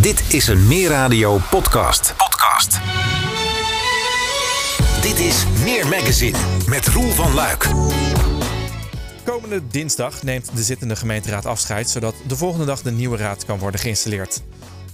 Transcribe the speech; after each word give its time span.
Dit 0.00 0.34
is 0.34 0.46
een 0.46 0.66
Meer 0.66 0.88
Radio 0.88 1.38
podcast. 1.50 2.14
Podcast. 2.16 2.78
Dit 5.02 5.18
is 5.18 5.44
Meer 5.62 5.88
Magazine 5.88 6.38
met 6.66 6.86
Roel 6.86 7.10
van 7.10 7.34
Luik. 7.34 7.68
Komende 9.24 9.66
dinsdag 9.66 10.22
neemt 10.22 10.50
de 10.54 10.62
zittende 10.62 10.96
gemeenteraad 10.96 11.46
afscheid, 11.46 11.90
zodat 11.90 12.14
de 12.26 12.36
volgende 12.36 12.64
dag 12.64 12.82
de 12.82 12.90
nieuwe 12.90 13.16
raad 13.16 13.44
kan 13.44 13.58
worden 13.58 13.80
geïnstalleerd. 13.80 14.42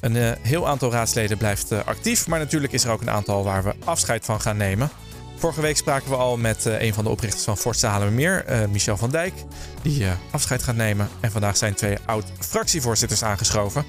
Een 0.00 0.14
uh, 0.14 0.32
heel 0.40 0.68
aantal 0.68 0.90
raadsleden 0.90 1.38
blijft 1.38 1.72
uh, 1.72 1.78
actief, 1.84 2.26
maar 2.26 2.38
natuurlijk 2.38 2.72
is 2.72 2.84
er 2.84 2.90
ook 2.90 3.00
een 3.00 3.10
aantal 3.10 3.44
waar 3.44 3.64
we 3.64 3.74
afscheid 3.84 4.24
van 4.24 4.40
gaan 4.40 4.56
nemen. 4.56 4.90
Vorige 5.36 5.60
week 5.60 5.76
spraken 5.76 6.10
we 6.10 6.16
al 6.16 6.36
met 6.36 6.66
uh, 6.66 6.80
een 6.80 6.94
van 6.94 7.04
de 7.04 7.10
oprichters 7.10 7.44
van 7.44 7.56
Forza 7.56 7.88
Haarlemmermeer, 7.88 8.68
Michel 8.70 8.96
van 8.96 9.10
Dijk, 9.10 9.34
die 9.82 10.06
afscheid 10.30 10.62
gaat 10.62 10.76
nemen. 10.76 11.08
En 11.20 11.30
vandaag 11.30 11.56
zijn 11.56 11.74
twee 11.74 11.96
oud-fractievoorzitters 12.06 13.22
aangeschoven. 13.22 13.84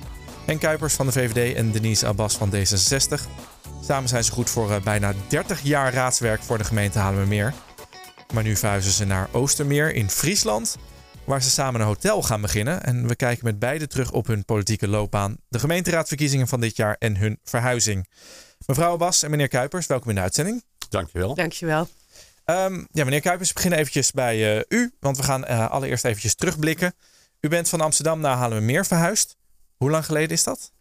Henk 0.48 0.62
Kuipers 0.62 0.94
van 0.94 1.06
de 1.06 1.12
VVD 1.12 1.56
en 1.56 1.72
Denise 1.72 2.06
Abbas 2.06 2.38
van 2.38 2.52
D66. 2.56 3.22
Samen 3.82 4.10
zijn 4.10 4.24
ze 4.24 4.32
goed 4.32 4.50
voor 4.50 4.82
bijna 4.84 5.14
30 5.28 5.62
jaar 5.62 5.94
raadswerk 5.94 6.42
voor 6.42 6.58
de 6.58 6.64
gemeente 6.64 7.00
Haarlemmermeer. 7.00 7.54
Maar 8.34 8.44
nu 8.44 8.56
verhuizen 8.56 8.92
ze 8.92 9.06
naar 9.06 9.30
Oostermeer 9.32 9.94
in 9.94 10.10
Friesland, 10.10 10.78
waar 11.24 11.42
ze 11.42 11.50
samen 11.50 11.82
een 11.82 11.88
hotel 11.88 12.24
gaan 12.24 12.42
beginnen. 12.42 12.84
En 12.84 13.08
we 13.08 13.16
kijken 13.16 13.46
met 13.46 13.60
beide 13.60 13.88
terug 13.88 14.12
op 14.12 14.28
hun 14.28 14.46
politieke 14.46 14.88
loopbaan, 14.88 15.38
de 15.50 15.60
gemeenteraadverkiezingen 15.60 16.48
van 16.48 16.60
dit 16.60 16.76
jaar 16.76 16.96
en 17.00 17.18
hun 17.18 17.40
verhuizing. 17.44 18.08
Mevrouw 18.66 18.98
Bas 18.98 19.24
en 19.24 19.30
meneer 19.30 19.48
Kuipers, 19.48 19.88
welkom 19.88 20.10
in 20.10 20.16
de 20.16 20.22
uitzending. 20.22 20.64
Dankjewel. 20.90 21.36
Dankjewel. 21.36 21.88
Um, 22.46 22.88
ja, 22.92 23.04
meneer 23.04 23.22
Kuipers, 23.22 23.48
we 23.48 23.54
beginnen 23.54 23.80
eventjes 23.80 24.12
bij 24.12 24.56
uh, 24.56 24.64
u, 24.68 24.92
want 25.00 25.18
we 25.18 25.24
gaan 25.24 25.44
uh, 25.44 25.70
allereerst 25.70 26.06
eventjes 26.06 26.36
terugblikken. 26.36 26.94
U 27.42 27.48
bent 27.48 27.70
van 27.70 27.82
Amsterdam 27.82 28.20
naar 28.20 28.36
Haarlemmermeer 28.38 28.86
verhuisd. 28.86 29.38
Hoe 29.78 29.90
lang 29.90 30.06
geleden 30.06 30.30
is 30.30 30.44
dat? 30.44 30.72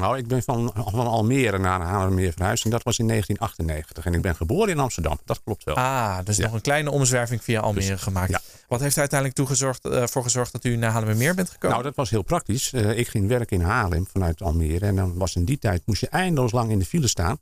Nou, 0.00 0.18
ik 0.18 0.26
ben 0.26 0.42
van, 0.42 0.72
van 0.74 1.06
Almere 1.06 1.58
naar 1.58 1.80
Haarlemmermeer 1.80 2.32
verhuisd 2.32 2.64
en 2.64 2.70
dat 2.70 2.82
was 2.82 2.98
in 2.98 3.06
1998. 3.06 4.06
En 4.06 4.14
ik 4.14 4.22
ben 4.22 4.36
geboren 4.36 4.68
in 4.68 4.78
Amsterdam, 4.78 5.18
dat 5.24 5.40
klopt 5.44 5.64
wel. 5.64 5.74
Ah, 5.74 6.18
dus 6.24 6.36
ja. 6.36 6.44
nog 6.44 6.52
een 6.52 6.60
kleine 6.60 6.90
omzwerving 6.90 7.42
via 7.42 7.60
Almere 7.60 7.90
dus, 7.90 8.00
gemaakt. 8.00 8.30
Ja. 8.30 8.40
Wat 8.68 8.80
heeft 8.80 8.94
er 8.94 9.00
uiteindelijk 9.00 9.38
toe 9.38 9.48
gezorgd, 9.48 9.86
uh, 9.86 10.06
voor 10.06 10.22
gezorgd 10.22 10.52
dat 10.52 10.64
u 10.64 10.76
naar 10.76 10.90
Haarlemmermeer 10.90 11.34
bent 11.34 11.50
gekomen? 11.50 11.76
Nou, 11.76 11.88
dat 11.88 11.96
was 11.96 12.10
heel 12.10 12.22
praktisch. 12.22 12.72
Uh, 12.72 12.98
ik 12.98 13.08
ging 13.08 13.28
werken 13.28 13.56
in 13.56 13.64
Haarlem 13.64 14.06
vanuit 14.12 14.42
Almere. 14.42 14.86
En 14.86 14.96
dan 14.96 15.18
was 15.18 15.36
in 15.36 15.44
die 15.44 15.58
tijd, 15.58 15.82
moest 15.84 16.00
je 16.00 16.08
eindeloos 16.08 16.52
lang 16.52 16.70
in 16.70 16.78
de 16.78 16.84
file 16.84 17.08
staan. 17.08 17.38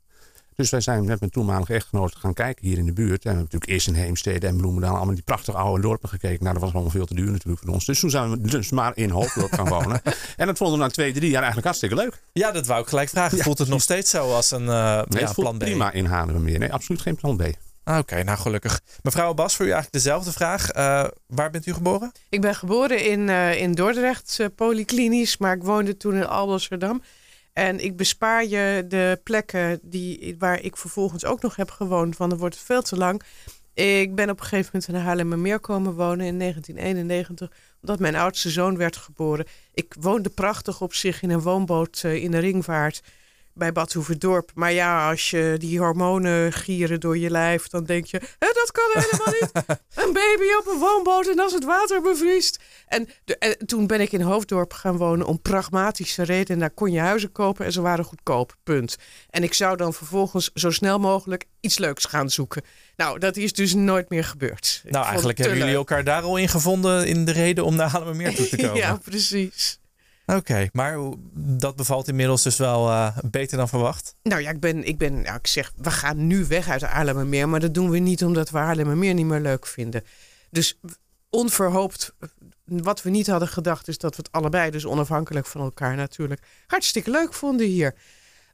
Dus 0.55 0.69
wij 0.69 0.81
zijn 0.81 1.05
met 1.05 1.19
mijn 1.19 1.31
toenmalige 1.31 1.73
echtgenoot 1.73 2.15
gaan 2.15 2.33
kijken 2.33 2.67
hier 2.67 2.77
in 2.77 2.85
de 2.85 2.93
buurt. 2.93 3.09
En 3.11 3.19
we 3.21 3.27
hebben 3.27 3.43
natuurlijk 3.43 3.71
eerst 3.71 3.87
in 3.87 3.93
Heemstede 3.93 4.47
en 4.47 4.57
Bloemendaal 4.57 4.95
allemaal 4.95 5.13
die 5.13 5.23
prachtige 5.23 5.57
oude 5.57 5.81
dorpen 5.81 6.09
gekeken. 6.09 6.39
Nou, 6.39 6.53
dat 6.53 6.63
was 6.63 6.73
allemaal 6.73 6.91
veel 6.91 7.05
te 7.05 7.15
duur 7.15 7.31
natuurlijk 7.31 7.63
voor 7.63 7.73
ons. 7.73 7.85
Dus 7.85 7.99
toen 7.99 8.09
zijn 8.09 8.29
we 8.29 8.41
dus 8.41 8.71
maar 8.71 8.91
in 8.95 9.09
Hoofddorp 9.09 9.53
gaan 9.53 9.69
wonen. 9.79 10.01
en 10.37 10.47
dat 10.47 10.57
vonden 10.57 10.77
we 10.77 10.83
na 10.83 10.89
twee, 10.89 11.13
drie 11.13 11.29
jaar 11.29 11.41
eigenlijk 11.41 11.65
hartstikke 11.65 11.95
leuk. 11.95 12.21
Ja, 12.33 12.51
dat 12.51 12.67
wou 12.67 12.81
ik 12.81 12.87
gelijk 12.87 13.09
vragen. 13.09 13.37
Ja, 13.37 13.43
voelt 13.43 13.57
het 13.57 13.67
nog 13.67 13.81
steeds 13.81 14.09
zo 14.09 14.33
als 14.33 14.51
een 14.51 14.65
uh, 14.65 15.01
nee, 15.07 15.21
ja, 15.21 15.33
plan 15.33 15.57
B? 15.57 15.59
prima 15.59 15.91
in 15.91 16.05
Haarlemmermeer. 16.05 16.59
Nee, 16.59 16.73
absoluut 16.73 17.01
geen 17.01 17.15
plan 17.15 17.37
B. 17.37 17.41
Ah, 17.83 17.97
Oké, 17.97 17.99
okay, 17.99 18.21
nou 18.21 18.37
gelukkig. 18.37 18.81
Mevrouw 19.01 19.33
Bas, 19.33 19.55
voor 19.55 19.65
u 19.65 19.71
eigenlijk 19.71 20.03
dezelfde 20.03 20.31
vraag. 20.31 20.75
Uh, 20.75 21.05
waar 21.27 21.49
bent 21.49 21.65
u 21.65 21.73
geboren? 21.73 22.11
Ik 22.29 22.41
ben 22.41 22.55
geboren 22.55 23.05
in, 23.05 23.27
uh, 23.27 23.61
in 23.61 23.73
Dordrecht, 23.73 24.37
uh, 24.41 24.47
polyklinisch, 24.55 25.37
maar 25.37 25.55
ik 25.55 25.63
woonde 25.63 25.97
toen 25.97 26.15
in 26.15 26.27
Alblasserdam. 26.27 27.01
En 27.53 27.83
ik 27.83 27.97
bespaar 27.97 28.45
je 28.45 28.85
de 28.87 29.19
plekken 29.23 29.79
die, 29.81 30.35
waar 30.39 30.61
ik 30.61 30.77
vervolgens 30.77 31.25
ook 31.25 31.41
nog 31.41 31.55
heb 31.55 31.71
gewoond, 31.71 32.17
want 32.17 32.29
dan 32.29 32.39
wordt 32.39 32.55
het 32.55 32.63
veel 32.63 32.81
te 32.81 32.97
lang. 32.97 33.21
Ik 33.73 34.15
ben 34.15 34.29
op 34.29 34.39
een 34.39 34.45
gegeven 34.45 34.71
moment 34.73 34.91
in 34.91 35.07
Haarlemmermeer 35.07 35.59
komen 35.59 35.93
wonen 35.93 36.25
in 36.25 36.39
1991, 36.39 37.51
omdat 37.81 37.99
mijn 37.99 38.15
oudste 38.15 38.49
zoon 38.49 38.77
werd 38.77 38.95
geboren. 38.95 39.45
Ik 39.73 39.95
woonde 39.99 40.29
prachtig 40.29 40.81
op 40.81 40.93
zich 40.93 41.21
in 41.21 41.29
een 41.29 41.41
woonboot 41.41 42.03
in 42.03 42.31
de 42.31 42.39
ringvaart 42.39 43.01
bij 43.53 43.71
Bad 43.71 43.93
Hoeverdorp. 43.93 44.51
Maar 44.55 44.71
ja, 44.71 45.09
als 45.09 45.29
je 45.29 45.55
die 45.57 45.79
hormonen 45.79 46.53
gieren 46.53 46.99
door 46.99 47.17
je 47.17 47.29
lijf, 47.29 47.67
dan 47.67 47.83
denk 47.83 48.05
je, 48.05 48.21
dat 48.39 48.71
kan 48.71 49.03
helemaal 49.03 49.33
niet. 49.41 49.51
Een 50.05 50.13
baby 50.13 50.53
op 50.59 50.67
een 50.73 50.79
woonboot 50.79 51.27
en 51.27 51.39
als 51.39 51.53
het 51.53 51.63
water 51.63 52.01
bevriest. 52.01 52.59
En, 52.87 53.09
de, 53.25 53.37
en, 53.37 53.65
toen 53.65 53.87
ben 53.87 54.01
ik 54.01 54.11
in 54.11 54.21
Hoofddorp 54.21 54.73
gaan 54.73 54.97
wonen 54.97 55.25
om 55.25 55.41
pragmatische 55.41 56.23
redenen. 56.23 56.59
Daar 56.59 56.69
kon 56.69 56.91
je 56.91 56.99
huizen 56.99 57.31
kopen 57.31 57.65
en 57.65 57.71
ze 57.71 57.81
waren 57.81 58.05
goedkoop, 58.05 58.55
punt. 58.63 58.97
En 59.29 59.43
ik 59.43 59.53
zou 59.53 59.77
dan 59.77 59.93
vervolgens 59.93 60.49
zo 60.53 60.71
snel 60.71 60.99
mogelijk 60.99 61.45
iets 61.59 61.77
leuks 61.77 62.05
gaan 62.05 62.29
zoeken. 62.29 62.63
Nou, 62.95 63.19
dat 63.19 63.37
is 63.37 63.53
dus 63.53 63.73
nooit 63.73 64.09
meer 64.09 64.23
gebeurd. 64.23 64.83
Nou, 64.85 65.05
eigenlijk 65.05 65.37
hebben 65.37 65.57
jullie 65.57 65.75
elkaar 65.75 66.03
daar 66.03 66.21
al 66.21 66.37
in 66.37 66.49
gevonden 66.49 67.07
in 67.07 67.25
de 67.25 67.31
reden 67.31 67.65
om 67.65 67.75
naar 67.75 67.89
Haarlemmermeer 67.89 68.35
toe 68.35 68.47
te 68.47 68.57
komen. 68.61 68.75
ja, 68.75 68.95
precies. 68.95 69.79
Oké, 70.25 70.69
maar 70.71 70.97
dat 71.35 71.75
bevalt 71.75 72.07
inmiddels 72.07 72.43
dus 72.43 72.57
wel 72.57 72.89
uh, 72.89 73.17
beter 73.25 73.57
dan 73.57 73.69
verwacht? 73.69 74.15
Nou 74.23 74.41
ja, 74.41 74.49
ik 74.49 74.59
ben, 74.59 74.83
ik 74.83 74.97
ben, 74.97 75.25
ik 75.25 75.47
zeg, 75.47 75.73
we 75.75 75.91
gaan 75.91 76.27
nu 76.27 76.45
weg 76.45 76.69
uit 76.69 76.81
Haarlemmermeer, 76.81 77.49
maar 77.49 77.59
dat 77.59 77.73
doen 77.73 77.89
we 77.89 77.97
niet 77.97 78.23
omdat 78.23 78.49
we 78.49 78.57
Haarlemmermeer 78.57 79.13
niet 79.13 79.25
meer 79.25 79.39
leuk 79.39 79.67
vinden. 79.67 80.03
Dus 80.49 80.79
onverhoopt, 81.29 82.13
wat 82.65 83.01
we 83.01 83.09
niet 83.09 83.27
hadden 83.27 83.47
gedacht, 83.47 83.87
is 83.87 83.97
dat 83.97 84.15
we 84.15 84.21
het 84.21 84.31
allebei, 84.31 84.71
dus 84.71 84.85
onafhankelijk 84.85 85.45
van 85.45 85.61
elkaar 85.61 85.95
natuurlijk, 85.95 86.41
hartstikke 86.67 87.11
leuk 87.11 87.33
vonden 87.33 87.67
hier. 87.67 87.95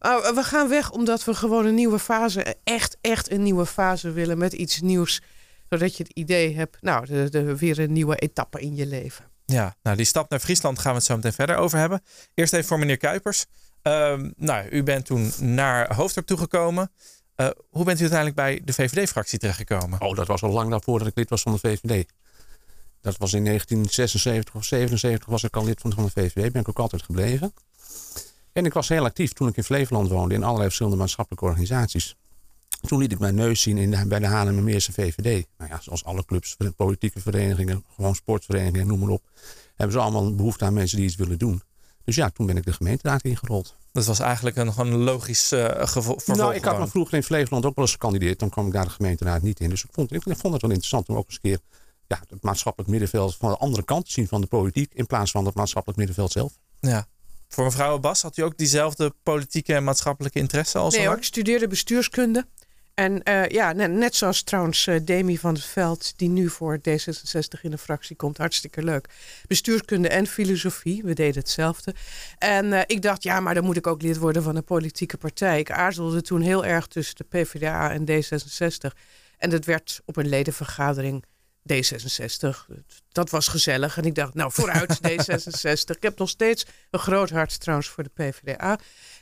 Uh, 0.01 0.33
we 0.33 0.43
gaan 0.43 0.69
weg 0.69 0.91
omdat 0.91 1.23
we 1.23 1.33
gewoon 1.33 1.65
een 1.65 1.75
nieuwe 1.75 1.99
fase, 1.99 2.55
echt, 2.63 2.97
echt 3.01 3.31
een 3.31 3.43
nieuwe 3.43 3.65
fase 3.65 4.11
willen 4.11 4.37
met 4.37 4.53
iets 4.53 4.81
nieuws. 4.81 5.21
Zodat 5.69 5.97
je 5.97 6.03
het 6.03 6.11
idee 6.13 6.55
hebt, 6.55 6.77
nou, 6.81 7.05
de, 7.05 7.29
de, 7.29 7.57
weer 7.57 7.79
een 7.79 7.93
nieuwe 7.93 8.15
etappe 8.15 8.59
in 8.59 8.75
je 8.75 8.85
leven. 8.85 9.28
Ja, 9.49 9.75
nou 9.83 9.97
die 9.97 10.05
stap 10.05 10.29
naar 10.29 10.39
Friesland 10.39 10.79
gaan 10.79 10.91
we 10.91 10.97
het 10.97 11.05
zo 11.05 11.15
meteen 11.15 11.33
verder 11.33 11.55
over 11.55 11.79
hebben. 11.79 12.01
Eerst 12.33 12.53
even 12.53 12.67
voor 12.67 12.79
meneer 12.79 12.97
Kuipers. 12.97 13.45
Uh, 13.83 14.19
nou, 14.35 14.69
u 14.69 14.83
bent 14.83 15.05
toen 15.05 15.31
naar 15.37 15.95
Hoofddorp 15.95 16.25
toegekomen. 16.25 16.91
Uh, 17.35 17.47
hoe 17.69 17.85
bent 17.85 17.97
u 17.97 18.01
uiteindelijk 18.01 18.35
bij 18.35 18.61
de 18.63 18.73
VVD-fractie 18.73 19.39
terechtgekomen? 19.39 20.01
Oh, 20.01 20.15
dat 20.15 20.27
was 20.27 20.41
al 20.41 20.51
lang 20.51 20.69
daarvoor 20.69 20.99
dat 20.99 21.07
ik 21.07 21.15
lid 21.15 21.29
was 21.29 21.41
van 21.41 21.51
de 21.51 21.59
VVD. 21.59 22.05
Dat 23.01 23.17
was 23.17 23.33
in 23.33 23.45
1976 23.45 24.55
of 24.55 24.65
77 24.65 25.29
was 25.29 25.43
ik 25.43 25.55
al 25.55 25.65
lid 25.65 25.79
van 25.81 25.89
de 25.89 25.95
VVD. 25.95 26.51
Ben 26.51 26.61
ik 26.61 26.69
ook 26.69 26.79
altijd 26.79 27.01
gebleven. 27.01 27.53
En 28.53 28.65
ik 28.65 28.73
was 28.73 28.87
heel 28.89 29.05
actief 29.05 29.33
toen 29.33 29.47
ik 29.47 29.57
in 29.57 29.63
Flevoland 29.63 30.09
woonde 30.09 30.35
in 30.35 30.43
allerlei 30.43 30.65
verschillende 30.65 30.97
maatschappelijke 30.97 31.45
organisaties. 31.45 32.15
Toen 32.81 32.99
liet 32.99 33.11
ik 33.11 33.19
mijn 33.19 33.35
neus 33.35 33.61
zien 33.61 33.77
in 33.77 33.91
de, 33.91 34.05
bij 34.07 34.19
de 34.19 34.27
Haarlemmermeerse 34.27 34.93
VVD. 34.93 35.47
Nou 35.57 35.69
ja, 35.71 35.79
zoals 35.81 36.03
alle 36.03 36.25
clubs, 36.25 36.57
politieke 36.75 37.19
verenigingen, 37.19 37.83
gewoon 37.95 38.15
sportverenigingen, 38.15 38.87
noem 38.87 38.99
maar 38.99 39.09
op. 39.09 39.23
Hebben 39.75 39.95
ze 39.95 40.01
allemaal 40.01 40.35
behoefte 40.35 40.65
aan 40.65 40.73
mensen 40.73 40.97
die 40.97 41.05
iets 41.05 41.15
willen 41.15 41.37
doen. 41.37 41.61
Dus 42.03 42.15
ja, 42.15 42.29
toen 42.29 42.45
ben 42.45 42.57
ik 42.57 42.65
de 42.65 42.73
gemeenteraad 42.73 43.23
ingerold. 43.23 43.75
Dat 43.91 44.05
was 44.05 44.19
eigenlijk 44.19 44.55
een, 44.55 44.73
gewoon 44.73 44.91
een 44.91 44.99
logisch 44.99 45.53
uh, 45.53 45.85
vervolg. 45.85 46.25
Nou, 46.25 46.55
ik 46.55 46.63
had 46.63 46.79
me 46.79 46.87
vroeger 46.87 47.13
in 47.13 47.23
Flevoland 47.23 47.65
ook 47.65 47.75
wel 47.75 47.83
eens 47.83 47.93
gekandideerd. 47.93 48.39
Dan 48.39 48.49
kwam 48.49 48.67
ik 48.67 48.73
daar 48.73 48.83
de 48.83 48.89
gemeenteraad 48.89 49.41
niet 49.41 49.59
in. 49.59 49.69
Dus 49.69 49.83
ik 49.83 49.89
vond, 49.91 50.13
ik 50.13 50.21
vond 50.21 50.53
het 50.53 50.61
wel 50.61 50.71
interessant 50.71 51.09
om 51.09 51.15
ook 51.15 51.25
eens 51.25 51.39
een 51.41 51.41
keer 51.41 51.59
ja, 52.07 52.19
het 52.29 52.43
maatschappelijk 52.43 52.91
middenveld 52.91 53.35
van 53.35 53.49
de 53.49 53.57
andere 53.57 53.83
kant 53.83 54.05
te 54.05 54.11
zien 54.11 54.27
van 54.27 54.41
de 54.41 54.47
politiek. 54.47 54.93
In 54.93 55.05
plaats 55.05 55.31
van 55.31 55.45
het 55.45 55.55
maatschappelijk 55.55 55.97
middenveld 55.99 56.31
zelf. 56.31 56.53
Ja. 56.79 57.07
Voor 57.47 57.63
mevrouw 57.63 57.99
Bas 57.99 58.21
had 58.21 58.37
u 58.37 58.41
ook 58.41 58.57
diezelfde 58.57 59.13
politieke 59.23 59.73
en 59.73 59.83
maatschappelijke 59.83 60.39
interesse 60.39 60.77
als 60.77 60.95
Nee, 60.95 61.09
ik 61.09 61.23
studeerde 61.23 61.67
bestuurskunde. 61.67 62.45
En 62.99 63.21
uh, 63.23 63.47
ja, 63.47 63.71
net, 63.71 63.91
net, 63.91 64.15
zoals 64.15 64.43
trouwens 64.43 64.87
uh, 64.87 64.99
Demi 65.03 65.37
van 65.37 65.53
het 65.53 65.63
Veld, 65.63 66.13
die 66.15 66.29
nu 66.29 66.49
voor 66.49 66.77
D66 66.77 67.61
in 67.61 67.71
de 67.71 67.77
fractie 67.77 68.15
komt, 68.15 68.37
hartstikke 68.37 68.83
leuk. 68.83 69.09
Bestuurskunde 69.47 70.09
en 70.09 70.27
filosofie, 70.27 71.03
we 71.03 71.13
deden 71.13 71.41
hetzelfde. 71.41 71.93
En 72.37 72.65
uh, 72.65 72.81
ik 72.85 73.01
dacht, 73.01 73.23
ja, 73.23 73.39
maar 73.39 73.53
dan 73.53 73.63
moet 73.63 73.77
ik 73.77 73.87
ook 73.87 74.01
lid 74.01 74.17
worden 74.17 74.43
van 74.43 74.55
een 74.55 74.63
politieke 74.63 75.17
partij. 75.17 75.59
Ik 75.59 75.71
aarzelde 75.71 76.21
toen 76.21 76.41
heel 76.41 76.65
erg 76.65 76.87
tussen 76.87 77.15
de 77.15 77.23
PvdA 77.23 77.91
en 77.91 78.05
D66. 78.09 78.97
En 79.37 79.49
dat 79.49 79.65
werd 79.65 80.01
op 80.05 80.17
een 80.17 80.29
ledenvergadering 80.29 81.23
D66. 81.73 82.49
Dat 83.11 83.29
was 83.29 83.47
gezellig. 83.47 83.97
En 83.97 84.03
ik 84.03 84.15
dacht, 84.15 84.33
nou 84.33 84.51
vooruit 84.51 84.99
D66. 85.09 85.95
Ik 85.95 86.03
heb 86.03 86.17
nog 86.17 86.29
steeds 86.29 86.65
een 86.91 86.99
groot 86.99 87.29
hart 87.29 87.59
trouwens 87.59 87.89
voor 87.89 88.03
de 88.03 88.11
PvdA. 88.13 88.79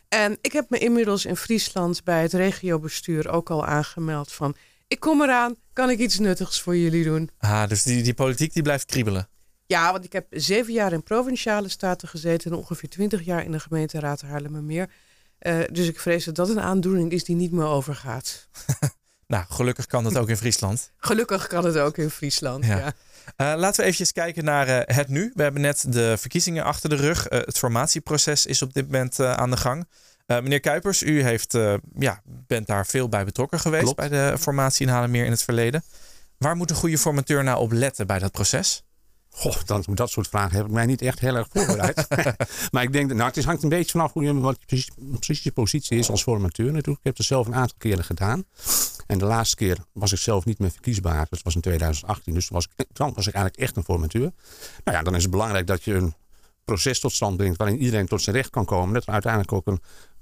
En 0.09 0.38
ik 0.42 0.51
heb 0.51 0.69
me 0.69 0.77
inmiddels 0.77 1.25
in 1.25 1.36
Friesland 1.36 2.04
bij 2.04 2.21
het 2.21 2.33
regiobestuur 2.33 3.30
ook 3.30 3.50
al 3.50 3.65
aangemeld 3.65 4.31
van... 4.31 4.56
ik 4.88 5.00
kom 5.00 5.21
eraan, 5.21 5.56
kan 5.74 5.89
ik 5.89 6.00
iets 6.00 6.19
nuttigs 6.19 6.62
voor 6.62 6.77
jullie 6.77 7.04
doen? 7.04 7.30
Ah, 7.38 7.68
dus 7.68 7.83
die, 7.83 8.04
die 8.04 8.13
politiek 8.13 8.54
die 8.54 8.63
blijft 8.63 8.86
kriebelen? 8.86 9.30
Ja, 9.65 9.92
want 9.92 10.06
ik 10.06 10.13
heb 10.13 10.25
zeven 10.30 10.74
jaar 10.74 10.94
in 10.94 11.04
provinciale 11.04 11.69
staten 11.69 12.07
gezeten... 12.07 12.51
en 12.51 12.57
ongeveer 12.57 12.89
twintig 12.89 13.25
jaar 13.25 13.44
in 13.44 13.51
de 13.51 13.59
gemeenteraad 13.59 14.21
Haarlemmermeer. 14.21 14.89
Uh, 15.39 15.59
dus 15.71 15.88
ik 15.88 16.00
vrees 16.00 16.25
dat 16.25 16.36
dat 16.36 16.50
een 16.50 16.60
aandoening 16.60 17.12
is 17.12 17.24
die 17.24 17.36
niet 17.36 17.51
meer 17.51 17.65
overgaat. 17.65 18.48
nou, 19.27 19.45
gelukkig 19.50 19.86
kan 19.86 20.03
dat 20.03 20.18
ook 20.18 20.30
in 20.30 20.38
Friesland. 20.38 20.92
gelukkig 20.98 21.48
kan 21.48 21.65
het 21.65 21.77
ook 21.77 21.98
in 21.98 22.10
Friesland, 22.10 22.65
ja. 22.65 22.77
ja. 22.77 22.94
Uh, 23.38 23.53
laten 23.56 23.83
we 23.83 23.89
even 23.89 24.12
kijken 24.12 24.44
naar 24.44 24.68
uh, 24.68 24.79
het 24.85 25.07
nu. 25.07 25.31
We 25.35 25.44
hebben 25.44 25.62
net 25.62 25.85
de 25.89 26.18
verkiezingen 26.18 26.63
achter 26.63 26.89
de 26.89 26.95
rug. 26.95 27.29
Uh, 27.29 27.39
het 27.39 27.57
formatieproces 27.57 28.45
is 28.45 28.62
op 28.62 28.74
dit 28.74 28.85
moment 28.85 29.19
aan 29.19 29.50
de 29.50 29.57
gang. 29.57 29.88
meneer 30.25 30.59
Kuipers, 30.59 31.03
u 31.03 31.24
heeft, 31.24 31.57
ja, 31.97 32.21
bent 32.25 32.68
daar 32.68 32.85
veel 32.85 33.09
bij 33.09 33.25
betrokken 33.25 33.59
geweest 33.59 33.83
Klopt. 33.83 33.97
bij 33.97 34.09
de 34.09 34.38
formatie 34.38 34.85
in 34.85 34.91
Haarlemmeer 34.91 35.25
in 35.25 35.31
het 35.31 35.44
verleden. 35.44 35.83
Waar 36.38 36.56
moet 36.56 36.69
een 36.69 36.75
goede 36.75 36.97
formateur 36.97 37.44
nou 37.44 37.59
op 37.59 37.71
letten 37.71 38.07
bij 38.07 38.19
dat 38.19 38.31
proces? 38.31 38.83
Goh, 39.38 39.56
dan, 39.66 39.84
dat 39.94 40.10
soort 40.10 40.28
vragen 40.28 40.57
heb 40.57 40.66
ik 40.66 40.72
mij 40.72 40.86
niet 40.86 41.01
echt 41.01 41.19
heel 41.19 41.36
erg 41.36 41.48
voorbereid. 41.51 42.07
maar 42.72 42.84
ik 42.84 42.94
denk, 42.94 43.13
nou, 43.13 43.28
het 43.28 43.38
is, 43.38 43.45
hangt 43.45 43.63
een 43.63 43.69
beetje 43.69 43.92
vanaf 43.92 44.13
hoe 44.13 44.24
je, 44.24 44.39
wat 44.39 44.66
precies, 44.66 44.89
precies 45.19 45.44
je 45.44 45.51
positie 45.51 45.98
is 45.98 46.10
als 46.10 46.24
formateur 46.24 46.72
natuurlijk. 46.72 46.98
Ik 46.98 47.04
heb 47.04 47.18
het 47.18 47.25
zelf 47.25 47.48
een 47.48 47.56
aantal 47.56 47.78
keren 47.78 48.04
gedaan. 48.04 48.44
En 49.07 49.18
de 49.18 49.25
laatste 49.25 49.56
keer 49.56 49.78
was 49.94 50.12
ik 50.12 50.18
zelf 50.18 50.45
niet 50.45 50.60
meer 50.60 50.72
verkiesbaar. 50.72 51.28
Dat 51.30 51.42
was 51.42 51.56
in 51.56 51.62
2018. 51.62 52.34
Dus 52.34 52.48
toen 52.48 52.56
was, 52.56 52.68
ik, 52.75 52.86
toen 52.94 53.13
was 53.13 53.28
ik 53.28 53.34
eigenlijk 53.34 53.63
echt 53.63 53.75
een 53.75 53.84
formateur. 53.84 54.31
Nou 54.84 54.98
ja, 54.98 55.04
dan 55.04 55.16
is 55.16 55.22
het 55.22 55.31
belangrijk 55.31 55.68
dat 55.68 55.84
je 55.84 55.94
een 55.94 56.13
proces 56.66 57.00
tot 57.00 57.13
stand 57.13 57.38
brengt 57.38 57.57
waarin 57.57 57.78
iedereen 57.78 58.07
tot 58.07 58.22
zijn 58.22 58.36
recht 58.36 58.50
kan 58.50 58.66
komen. 58.66 58.94
Dat 58.94 59.07
er 59.07 59.13
uiteindelijk 59.13 59.54
ook 59.54 59.68
een 59.68 59.81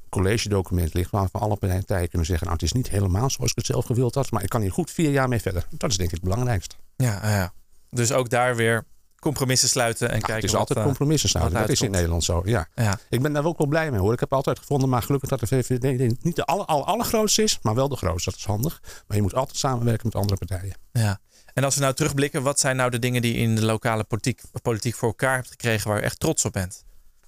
college 0.10 0.50
document 0.50 0.94
ligt 0.94 1.12
waarvan 1.12 1.42
alle 1.42 1.56
partijen 1.56 2.10
kunnen 2.10 2.28
zeggen, 2.28 2.48
nou 2.48 2.60
het 2.60 2.66
is 2.66 2.72
niet 2.72 2.90
helemaal 2.90 3.30
zoals 3.30 3.50
ik 3.52 3.58
het 3.58 3.66
zelf 3.66 3.86
gewild 3.86 4.16
had, 4.16 4.32
maar 4.32 4.44
ik 4.44 4.50
kan 4.50 4.62
hier 4.62 4.72
goed 4.72 4.92
vier 4.92 5.12
jaar 5.12 5.28
mee 5.28 5.40
verder. 5.40 5.68
Dat 5.70 5.90
is 5.90 5.98
denk 5.98 6.10
ik 6.10 6.16
het 6.16 6.24
belangrijkste. 6.24 6.76
Ja, 6.96 7.30
ja. 7.30 7.54
dus 7.90 8.12
ook 8.12 8.30
daar 8.30 8.56
weer 8.56 8.86
compromissen 9.26 9.70
sluiten 9.70 10.08
en 10.10 10.20
kijken. 10.20 10.36
Het 10.36 10.44
is 10.44 10.56
altijd 10.56 10.80
uh, 10.80 10.86
compromissen 10.86 11.30
sluiten. 11.30 11.60
Dat 11.60 11.70
is 11.70 11.82
in 11.82 11.92
Nederland 11.92 12.24
zo. 12.24 12.42
Ja. 12.46 12.68
ja. 12.76 13.00
Ik 13.10 13.22
ben 13.22 13.34
daar 13.34 13.46
ook 13.46 13.58
wel 13.58 13.68
blij 13.68 13.92
mee 13.92 14.00
hoor. 14.00 14.14
Ik 14.14 14.20
heb 14.20 14.34
altijd 14.34 14.60
gevonden, 14.60 14.90
maar 14.90 15.02
gelukkig 15.02 15.30
dat 15.30 15.40
de 15.40 15.48
VVD 15.48 16.24
niet 16.24 16.36
de 16.36 16.46
aller, 16.46 16.66
aller, 16.66 16.86
allergrootste 16.86 17.44
is, 17.44 17.60
maar 17.62 17.76
wel 17.76 17.90
de 17.90 17.96
grootste. 17.96 18.30
Dat 18.30 18.40
is 18.40 18.46
handig. 18.46 18.82
Maar 19.08 19.18
je 19.18 19.24
moet 19.24 19.36
altijd 19.36 19.58
samenwerken 19.58 20.06
met 20.06 20.16
andere 20.16 20.38
partijen. 20.38 20.76
Ja. 20.92 21.20
En 21.54 21.64
als 21.64 21.76
we 21.76 21.82
nou 21.82 21.94
terugblikken, 21.94 22.44
wat 22.44 22.60
zijn 22.60 22.76
nou 22.76 22.90
de 22.90 23.00
dingen 23.00 23.22
die 23.22 23.34
je 23.34 23.40
in 23.40 23.56
de 23.56 23.66
lokale 23.66 24.04
politiek, 24.04 24.42
politiek 24.62 24.96
voor 24.96 25.08
elkaar 25.08 25.36
hebt 25.36 25.50
gekregen 25.50 25.90
waar 25.90 25.98
je 25.98 26.04
echt 26.04 26.20
trots 26.20 26.46
op 26.46 26.54
bent? 26.54 26.84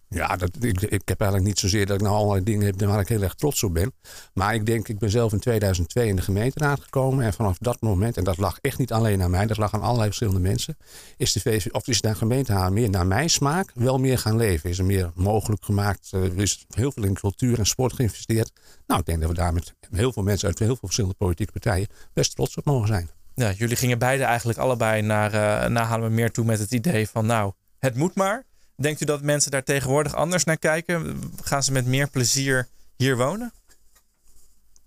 Ja, 0.09 0.35
dat, 0.35 0.49
ik, 0.59 0.81
ik 0.81 1.01
heb 1.05 1.21
eigenlijk 1.21 1.49
niet 1.49 1.59
zozeer 1.59 1.85
dat 1.85 1.95
ik 1.95 2.01
nou 2.01 2.15
allerlei 2.15 2.43
dingen 2.43 2.65
heb 2.65 2.81
waar 2.81 2.99
ik 2.99 3.07
heel 3.07 3.21
erg 3.21 3.33
trots 3.33 3.63
op 3.63 3.73
ben. 3.73 3.93
Maar 4.33 4.53
ik 4.53 4.65
denk, 4.65 4.87
ik 4.87 4.99
ben 4.99 5.09
zelf 5.09 5.33
in 5.33 5.39
2002 5.39 6.07
in 6.07 6.15
de 6.15 6.21
gemeenteraad 6.21 6.81
gekomen. 6.81 7.25
En 7.25 7.33
vanaf 7.33 7.57
dat 7.57 7.81
moment, 7.81 8.17
en 8.17 8.23
dat 8.23 8.37
lag 8.37 8.57
echt 8.61 8.77
niet 8.77 8.91
alleen 8.91 9.21
aan 9.21 9.31
mij, 9.31 9.45
dat 9.45 9.57
lag 9.57 9.73
aan 9.73 9.81
allerlei 9.81 10.05
verschillende 10.05 10.39
mensen. 10.39 10.77
Is 11.17 11.31
de, 11.31 11.39
VV, 11.39 11.65
of 11.71 11.87
is 11.87 12.01
de 12.01 12.15
gemeente 12.15 12.69
meer 12.71 12.89
naar 12.89 13.07
mijn 13.07 13.29
smaak 13.29 13.71
wel 13.73 13.97
meer 13.97 14.17
gaan 14.17 14.37
leven. 14.37 14.69
Is 14.69 14.79
er 14.79 14.85
meer 14.85 15.11
mogelijk 15.15 15.65
gemaakt. 15.65 16.11
Er 16.11 16.37
is 16.37 16.65
heel 16.69 16.91
veel 16.91 17.03
in 17.03 17.13
cultuur 17.13 17.59
en 17.59 17.65
sport 17.65 17.93
geïnvesteerd. 17.93 18.51
Nou, 18.87 18.99
ik 18.99 19.05
denk 19.05 19.19
dat 19.19 19.29
we 19.29 19.35
daar 19.35 19.53
met 19.53 19.73
heel 19.91 20.13
veel 20.13 20.23
mensen 20.23 20.47
uit 20.47 20.59
heel 20.59 20.67
veel 20.67 20.77
verschillende 20.81 21.17
politieke 21.17 21.51
partijen 21.51 21.87
best 22.13 22.35
trots 22.35 22.55
op 22.55 22.65
mogen 22.65 22.87
zijn. 22.87 23.09
Ja, 23.35 23.51
jullie 23.51 23.75
gingen 23.75 23.99
beide 23.99 24.23
eigenlijk 24.23 24.59
allebei 24.59 25.01
naar, 25.01 25.33
uh, 25.33 25.69
naar 25.69 25.85
Haarlemmermeer 25.85 26.31
toe 26.31 26.45
met 26.45 26.59
het 26.59 26.71
idee 26.71 27.07
van 27.07 27.25
nou, 27.25 27.51
het 27.79 27.95
moet 27.95 28.15
maar. 28.15 28.45
Denkt 28.81 29.01
u 29.01 29.05
dat 29.05 29.21
mensen 29.21 29.51
daar 29.51 29.63
tegenwoordig 29.63 30.15
anders 30.15 30.43
naar 30.43 30.57
kijken? 30.57 31.21
Gaan 31.43 31.63
ze 31.63 31.71
met 31.71 31.85
meer 31.85 32.09
plezier 32.09 32.67
hier 32.95 33.17
wonen? 33.17 33.53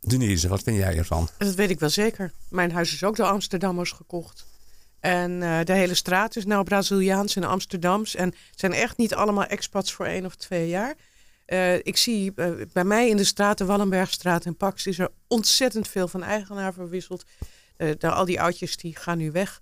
Denise, 0.00 0.48
wat 0.48 0.62
vind 0.62 0.76
jij 0.76 0.96
ervan? 0.96 1.28
Dat 1.38 1.54
weet 1.54 1.70
ik 1.70 1.80
wel 1.80 1.88
zeker. 1.88 2.32
Mijn 2.48 2.72
huis 2.72 2.92
is 2.92 3.04
ook 3.04 3.16
door 3.16 3.26
Amsterdammers 3.26 3.92
gekocht. 3.92 4.46
En 5.00 5.30
uh, 5.30 5.58
de 5.64 5.72
hele 5.72 5.94
straat 5.94 6.36
is 6.36 6.44
nou 6.44 6.64
Braziliaans 6.64 7.36
en 7.36 7.44
Amsterdams. 7.44 8.14
En 8.14 8.28
het 8.28 8.60
zijn 8.60 8.72
echt 8.72 8.96
niet 8.96 9.14
allemaal 9.14 9.44
expats 9.44 9.92
voor 9.92 10.06
één 10.06 10.24
of 10.24 10.34
twee 10.34 10.68
jaar. 10.68 10.94
Uh, 11.46 11.74
ik 11.74 11.96
zie 11.96 12.32
uh, 12.36 12.50
bij 12.72 12.84
mij 12.84 13.08
in 13.08 13.16
de 13.16 13.24
straat, 13.24 13.58
de 13.58 13.64
Wallenbergstraat 13.64 14.44
en 14.44 14.56
Pax, 14.56 14.86
is 14.86 14.98
er 14.98 15.08
ontzettend 15.28 15.88
veel 15.88 16.08
van 16.08 16.22
eigenaar 16.22 16.72
verwisseld. 16.72 17.24
De, 17.76 18.10
al 18.10 18.24
die 18.24 18.40
oudjes 18.40 18.76
die 18.76 18.96
gaan 18.96 19.18
nu 19.18 19.30
weg. 19.30 19.60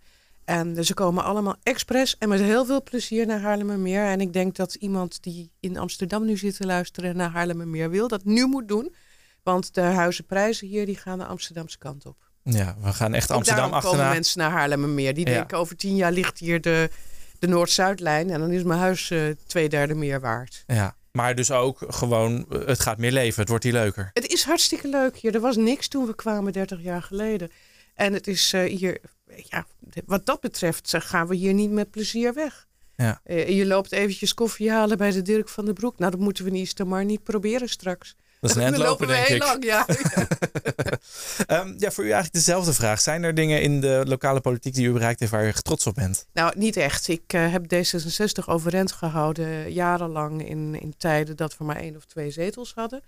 En 0.48 0.84
ze 0.84 0.94
komen 0.94 1.24
allemaal 1.24 1.56
expres 1.62 2.16
en 2.18 2.28
met 2.28 2.40
heel 2.40 2.66
veel 2.66 2.82
plezier 2.82 3.26
naar 3.26 3.40
Haarlemmermeer. 3.40 4.04
En 4.04 4.20
ik 4.20 4.32
denk 4.32 4.56
dat 4.56 4.74
iemand 4.74 5.22
die 5.22 5.50
in 5.60 5.78
Amsterdam 5.78 6.24
nu 6.24 6.36
zit 6.36 6.56
te 6.56 6.66
luisteren 6.66 7.16
naar 7.16 7.30
Haarlemmermeer 7.30 7.90
wil, 7.90 8.08
dat 8.08 8.24
nu 8.24 8.46
moet 8.46 8.68
doen. 8.68 8.94
Want 9.42 9.74
de 9.74 9.80
huizenprijzen 9.80 10.66
hier 10.68 10.86
die 10.86 10.96
gaan 10.96 11.18
de 11.18 11.24
Amsterdamse 11.24 11.78
kant 11.78 12.06
op. 12.06 12.16
Ja, 12.42 12.76
we 12.80 12.92
gaan 12.92 13.14
echt 13.14 13.30
Amsterdam 13.30 13.72
achterna. 13.72 13.96
komen 13.96 14.12
mensen 14.14 14.40
naar 14.40 14.50
Haarlemmermeer. 14.50 15.14
Die 15.14 15.26
Ja. 15.28 15.32
denken 15.34 15.58
over 15.58 15.76
tien 15.76 15.96
jaar 15.96 16.12
ligt 16.12 16.38
hier 16.38 16.60
de, 16.60 16.90
de 17.38 17.46
Noord-Zuidlijn. 17.48 18.30
En 18.30 18.40
dan 18.40 18.50
is 18.50 18.62
mijn 18.62 18.80
huis 18.80 19.10
eh, 19.10 19.20
twee 19.46 19.68
derde 19.68 19.94
meer 19.94 20.20
waard. 20.20 20.64
Ja, 20.66 20.96
maar 21.12 21.34
dus 21.34 21.50
ook 21.50 21.78
gewoon, 21.88 22.46
eh, 22.50 22.66
het 22.66 22.80
gaat 22.80 22.98
meer 22.98 23.12
leven. 23.12 23.40
Het 23.40 23.48
wordt 23.48 23.64
hier 23.64 23.72
leuker. 23.72 24.10
Het 24.12 24.26
is 24.26 24.42
hartstikke 24.42 24.88
leuk 24.88 25.16
hier. 25.16 25.34
Er 25.34 25.40
was 25.40 25.56
niks 25.56 25.88
toen 25.88 26.06
we 26.06 26.14
kwamen 26.14 26.52
30 26.52 26.82
jaar 26.82 27.02
geleden. 27.02 27.50
En 27.98 28.12
het 28.12 28.26
is 28.26 28.52
eh, 28.52 28.62
hier, 28.62 29.00
ja, 29.34 29.66
wat 30.06 30.26
dat 30.26 30.40
betreft 30.40 30.94
eh, 30.94 31.00
gaan 31.00 31.26
we 31.26 31.34
hier 31.34 31.54
niet 31.54 31.70
met 31.70 31.90
plezier 31.90 32.34
weg. 32.34 32.66
Ja. 32.96 33.20
Eh, 33.24 33.48
je 33.48 33.66
loopt 33.66 33.92
eventjes 33.92 34.34
koffie 34.34 34.70
halen 34.70 34.98
bij 34.98 35.10
de 35.10 35.22
Dirk 35.22 35.48
van 35.48 35.64
den 35.64 35.74
Broek. 35.74 35.98
Nou, 35.98 36.10
dat 36.10 36.20
moeten 36.20 36.44
we 36.44 36.50
niet 36.50 36.84
maar 36.84 37.04
niet 37.04 37.22
proberen 37.22 37.68
straks. 37.68 38.16
Dat 38.40 38.50
is 38.50 38.56
we 38.56 38.62
denk 39.06 39.26
heel 39.26 39.36
ik. 39.36 39.42
lang, 39.42 39.64
ja. 39.64 39.86
Ehm, 41.46 41.74
ja, 41.78 41.90
voor 41.90 42.04
u 42.04 42.10
eigenlijk 42.10 42.32
dezelfde 42.34 42.72
vraag. 42.72 43.00
Zijn 43.00 43.22
er 43.22 43.34
dingen 43.34 43.62
in 43.62 43.80
de 43.80 44.02
lokale 44.06 44.40
politiek 44.40 44.74
die 44.74 44.86
u 44.86 44.92
bereikt 44.92 45.20
heeft 45.20 45.32
waar 45.32 45.46
u 45.46 45.52
trots 45.52 45.86
op 45.86 45.94
bent? 45.94 46.26
Nou, 46.32 46.58
niet 46.58 46.76
echt. 46.76 47.08
Ik 47.08 47.30
heb 47.30 47.74
D66 47.74 48.44
overeind 48.46 48.92
gehouden 48.92 49.72
jarenlang 49.72 50.48
in, 50.48 50.80
in 50.80 50.94
tijden 50.98 51.36
dat 51.36 51.56
we 51.56 51.64
maar 51.64 51.76
één 51.76 51.96
of 51.96 52.04
twee 52.04 52.30
zetels 52.30 52.72
hadden. 52.74 53.02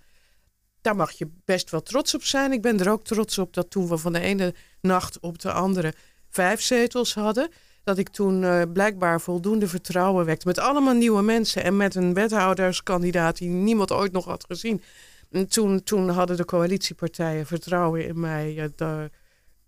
Daar 0.81 0.95
mag 0.95 1.11
je 1.11 1.27
best 1.45 1.69
wel 1.69 1.81
trots 1.81 2.15
op 2.15 2.23
zijn. 2.23 2.51
Ik 2.51 2.61
ben 2.61 2.79
er 2.79 2.89
ook 2.89 3.03
trots 3.03 3.37
op 3.37 3.53
dat 3.53 3.69
toen 3.69 3.87
we 3.87 3.97
van 3.97 4.13
de 4.13 4.19
ene 4.19 4.53
nacht 4.81 5.19
op 5.19 5.39
de 5.39 5.51
andere 5.51 5.93
vijf 6.29 6.61
zetels 6.61 7.13
hadden, 7.13 7.49
dat 7.83 7.97
ik 7.97 8.09
toen 8.09 8.43
eh, 8.43 8.61
blijkbaar 8.73 9.21
voldoende 9.21 9.67
vertrouwen 9.67 10.25
wekte 10.25 10.47
met 10.47 10.59
allemaal 10.59 10.93
nieuwe 10.93 11.21
mensen 11.21 11.63
en 11.63 11.77
met 11.77 11.95
een 11.95 12.13
wethouderskandidaat 12.13 13.37
die 13.37 13.49
niemand 13.49 13.91
ooit 13.91 14.11
nog 14.11 14.25
had 14.25 14.45
gezien. 14.47 14.81
En 15.31 15.47
toen, 15.47 15.83
toen 15.83 16.09
hadden 16.09 16.37
de 16.37 16.45
coalitiepartijen 16.45 17.45
vertrouwen 17.45 18.07
in 18.07 18.19
mij 18.19 18.57
eh, 18.57 18.69
de, 18.75 19.09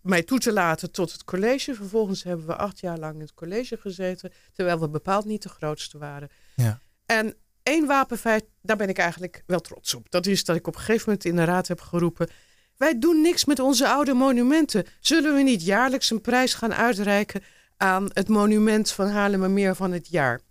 mij 0.01 0.23
toe 0.23 0.39
te 0.39 0.53
laten 0.53 0.91
tot 0.91 1.11
het 1.11 1.23
college. 1.23 1.75
Vervolgens 1.75 2.23
hebben 2.23 2.45
we 2.45 2.55
acht 2.55 2.79
jaar 2.79 2.97
lang 2.97 3.13
in 3.13 3.19
het 3.19 3.33
college 3.33 3.77
gezeten, 3.77 4.31
terwijl 4.53 4.79
we 4.79 4.89
bepaald 4.89 5.25
niet 5.25 5.43
de 5.43 5.49
grootste 5.49 5.97
waren. 5.97 6.29
Ja. 6.55 6.79
En 7.05 7.35
één 7.63 7.85
wapenfeit, 7.85 8.45
daar 8.61 8.77
ben 8.77 8.89
ik 8.89 8.97
eigenlijk 8.97 9.43
wel 9.45 9.59
trots 9.59 9.93
op. 9.93 10.05
Dat 10.11 10.25
is 10.25 10.43
dat 10.45 10.55
ik 10.55 10.67
op 10.67 10.73
een 10.75 10.79
gegeven 10.79 11.03
moment 11.05 11.25
in 11.25 11.35
de 11.35 11.43
raad 11.43 11.67
heb 11.67 11.81
geroepen. 11.81 12.29
Wij 12.77 12.99
doen 12.99 13.21
niks 13.21 13.45
met 13.45 13.59
onze 13.59 13.87
oude 13.87 14.13
monumenten. 14.13 14.85
Zullen 14.99 15.35
we 15.35 15.41
niet 15.41 15.65
jaarlijks 15.65 16.09
een 16.09 16.21
prijs 16.21 16.53
gaan 16.53 16.73
uitreiken 16.73 17.43
aan 17.77 18.09
het 18.13 18.27
monument 18.27 18.91
van 18.91 19.07
Haarlemmermeer 19.07 19.75
van 19.75 19.91
het 19.91 20.07
jaar? 20.07 20.41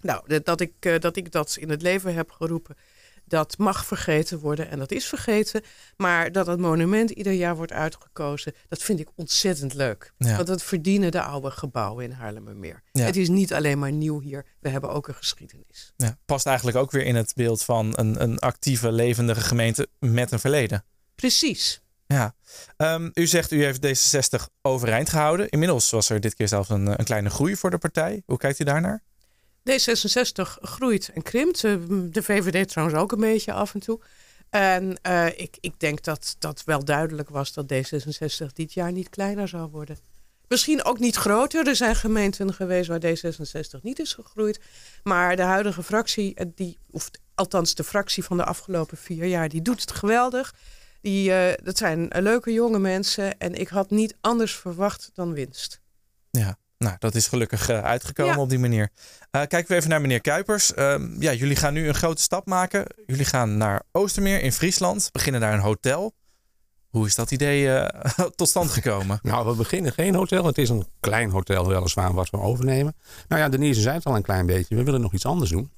Nou, 0.00 0.22
dat- 0.26 0.44
dat 0.44 0.60
ik, 0.60 0.72
eh, 0.80 0.98
dat 0.98 1.16
ik 1.16 1.32
dat 1.32 1.56
in 1.60 1.70
het 1.70 1.82
leven 1.82 2.14
heb 2.14 2.30
geroepen, 2.30 2.76
dat 3.26 3.58
mag 3.58 3.86
vergeten 3.86 4.38
worden 4.38 4.70
en 4.70 4.78
dat 4.78 4.92
is 4.92 5.06
vergeten. 5.06 5.62
Maar 5.96 6.32
dat 6.32 6.46
het 6.46 6.58
monument 6.60 7.10
ieder 7.10 7.32
jaar 7.32 7.56
wordt 7.56 7.72
uitgekozen, 7.72 8.54
dat 8.68 8.82
vind 8.82 9.00
ik 9.00 9.08
ontzettend 9.14 9.74
leuk. 9.74 10.12
Ja. 10.18 10.36
Want 10.36 10.46
dat 10.46 10.62
verdienen 10.62 11.10
de 11.10 11.22
oude 11.22 11.50
gebouwen 11.50 12.04
in 12.04 12.10
Haarlemmermeer. 12.10 12.82
Ja. 12.92 13.04
Het 13.04 13.16
is 13.16 13.28
niet 13.28 13.54
alleen 13.54 13.78
maar 13.78 13.92
nieuw 13.92 14.20
hier, 14.20 14.44
we 14.60 14.68
hebben 14.68 14.90
ook 14.90 15.08
een 15.08 15.14
geschiedenis. 15.14 15.92
Ja, 15.96 16.18
past 16.24 16.46
eigenlijk 16.46 16.76
ook 16.76 16.90
weer 16.90 17.04
in 17.04 17.16
het 17.16 17.32
beeld 17.34 17.62
van 17.62 17.92
een, 17.96 18.22
een 18.22 18.38
actieve, 18.38 18.92
levendige 18.92 19.40
gemeente 19.40 19.88
met 19.98 20.32
een 20.32 20.40
verleden. 20.40 20.84
Precies. 21.14 21.82
Ja. 22.06 22.34
Ehm, 22.76 23.10
u 23.14 23.26
zegt 23.26 23.50
u 23.50 23.64
heeft 23.64 23.86
D66 23.86 24.44
overeind 24.62 25.08
gehouden. 25.08 25.48
Inmiddels 25.48 25.90
was 25.90 26.10
er 26.10 26.20
dit 26.20 26.34
keer 26.34 26.48
zelfs 26.48 26.68
een, 26.68 26.86
een 26.86 27.04
kleine 27.04 27.30
groei 27.30 27.56
voor 27.56 27.70
de 27.70 27.78
partij. 27.78 28.22
Hoe 28.26 28.36
kijkt 28.36 28.58
u 28.58 28.64
daarnaar? 28.64 29.02
D66 29.70 30.60
groeit 30.60 31.10
en 31.14 31.22
krimpt. 31.22 31.64
Eh, 31.64 31.76
De 31.88 32.22
VVD 32.22 32.68
trouwens 32.68 32.98
ook 32.98 33.12
een 33.12 33.20
beetje 33.20 33.52
af 33.52 33.74
en 33.74 33.80
toe. 33.80 34.00
En 34.50 34.98
eh, 35.02 35.26
ik, 35.26 35.56
ik 35.60 35.80
denk 35.80 36.02
dat 36.02 36.36
dat 36.38 36.62
wel 36.64 36.84
duidelijk 36.84 37.28
was 37.28 37.52
dat 37.52 37.72
D66 37.72 38.52
dit 38.52 38.72
jaar 38.72 38.92
niet 38.92 39.08
kleiner 39.08 39.48
zou 39.48 39.70
worden. 39.70 39.98
Misschien 40.48 40.84
ook 40.84 40.98
niet 40.98 41.16
groter. 41.16 41.68
Er 41.68 41.76
zijn 41.76 41.96
gemeenten 41.96 42.54
geweest 42.54 42.88
waar 42.88 43.00
D66 43.00 43.80
niet 43.82 43.98
is 43.98 44.14
gegroeid. 44.14 44.60
Maar 45.02 45.36
de 45.36 45.42
huidige 45.42 45.82
fractie, 45.82 46.34
eh, 46.34 46.46
die, 46.54 46.78
of 46.90 47.10
althans 47.34 47.74
de 47.74 47.84
fractie 47.84 48.24
van 48.24 48.36
de 48.36 48.44
afgelopen 48.44 48.96
vier 48.96 49.24
jaar, 49.24 49.48
die 49.48 49.62
doet 49.62 49.80
het 49.80 49.92
geweldig. 49.92 50.54
Die, 51.00 51.32
dat 51.62 51.76
zijn 51.76 52.08
leuke 52.08 52.52
jonge 52.52 52.78
mensen. 52.78 53.38
En 53.38 53.54
ik 53.54 53.68
had 53.68 53.90
niet 53.90 54.16
anders 54.20 54.56
verwacht 54.56 55.10
dan 55.14 55.32
winst. 55.32 55.80
Ja, 56.30 56.58
nou, 56.84 56.96
dat 56.98 57.14
is 57.14 57.26
gelukkig 57.26 57.68
eh, 57.68 57.80
uitgekomen 57.82 58.34
Ja. 58.34 58.40
op 58.40 58.48
die 58.48 58.58
manier. 58.58 58.88
Eh, 59.30 59.40
kijken 59.40 59.66
we 59.66 59.74
even 59.74 59.90
naar 59.90 60.00
meneer 60.00 60.20
Kuipers. 60.20 60.74
Ehm, 60.74 61.22
ja, 61.22 61.32
jullie 61.32 61.56
gaan 61.56 61.72
nu 61.72 61.88
een 61.88 61.94
grote 61.94 62.22
stap 62.22 62.46
maken. 62.46 62.84
Jullie 63.06 63.24
gaan 63.24 63.56
naar 63.56 63.82
Oostermeer 63.92 64.40
in 64.42 64.52
Friesland, 64.52 65.08
beginnen 65.12 65.40
daar 65.40 65.52
een 65.52 65.60
hotel. 65.60 66.14
Hoe 66.88 67.06
is 67.06 67.14
dat 67.14 67.30
idee 67.30 67.72
eh, 67.78 68.24
tot 68.36 68.48
stand 68.48 68.70
gekomen? 68.70 69.18
Nou, 69.30 69.46
we 69.46 69.54
beginnen 69.54 69.92
geen 69.92 70.14
hotel. 70.14 70.44
Het 70.46 70.58
is 70.58 70.68
een 70.68 70.86
klein 71.00 71.30
hotel 71.30 71.68
weliswaar 71.68 72.12
wat 72.14 72.30
we 72.30 72.38
overnemen. 72.38 72.96
Nou 73.28 73.42
ja, 73.42 73.48
Denise 73.48 73.80
zei 73.80 73.94
het 73.96 74.04
al 74.04 74.16
een 74.16 74.22
klein 74.22 74.46
beetje. 74.46 74.76
We 74.76 74.82
willen 74.84 75.00
nog 75.00 75.12
iets 75.12 75.26
anders 75.26 75.50
doen. 75.50 75.70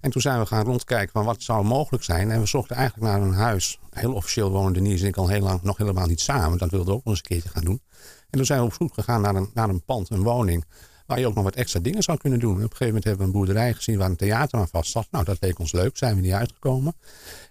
En 0.00 0.10
toen 0.10 0.22
zijn 0.22 0.40
we 0.40 0.46
gaan 0.46 0.64
rondkijken 0.64 1.12
van 1.12 1.24
wat 1.24 1.42
zou 1.42 1.64
mogelijk 1.64 2.04
zijn. 2.04 2.30
En 2.30 2.40
we 2.40 2.46
zochten 2.46 2.76
eigenlijk 2.76 3.12
naar 3.12 3.20
een 3.20 3.34
huis. 3.34 3.78
Heel 3.90 4.12
officieel 4.12 4.50
wonen 4.50 4.72
Denise 4.72 5.02
en 5.02 5.08
ik 5.08 5.16
al 5.16 5.28
heel 5.28 5.40
lang 5.40 5.62
nog 5.62 5.76
helemaal 5.76 6.06
niet 6.06 6.20
samen. 6.20 6.58
Dat 6.58 6.70
wilden 6.70 6.88
we 6.88 6.94
ook 6.94 7.04
nog 7.04 7.14
eens 7.14 7.22
een 7.22 7.28
keertje 7.28 7.48
gaan 7.48 7.64
doen. 7.64 7.82
En 8.30 8.38
toen 8.38 8.46
zijn 8.46 8.60
we 8.60 8.66
op 8.66 8.72
zoek 8.72 8.94
gegaan 8.94 9.20
naar 9.20 9.34
een, 9.34 9.50
naar 9.54 9.68
een 9.68 9.84
pand, 9.84 10.10
een 10.10 10.22
woning. 10.22 10.64
Waar 11.06 11.18
je 11.18 11.26
ook 11.26 11.34
nog 11.34 11.44
wat 11.44 11.54
extra 11.54 11.80
dingen 11.80 12.02
zou 12.02 12.18
kunnen 12.18 12.38
doen. 12.38 12.54
Op 12.54 12.56
een 12.56 12.62
gegeven 12.62 12.86
moment 12.86 13.04
hebben 13.04 13.26
we 13.26 13.32
een 13.32 13.38
boerderij 13.38 13.74
gezien 13.74 13.98
waar 13.98 14.10
een 14.10 14.16
theater 14.16 14.58
aan 14.58 14.68
vast 14.68 14.90
zat. 14.90 15.06
Nou, 15.10 15.24
dat 15.24 15.36
leek 15.40 15.58
ons 15.58 15.72
leuk. 15.72 15.96
Zijn 15.96 16.14
we 16.14 16.20
niet 16.20 16.32
uitgekomen. 16.32 16.94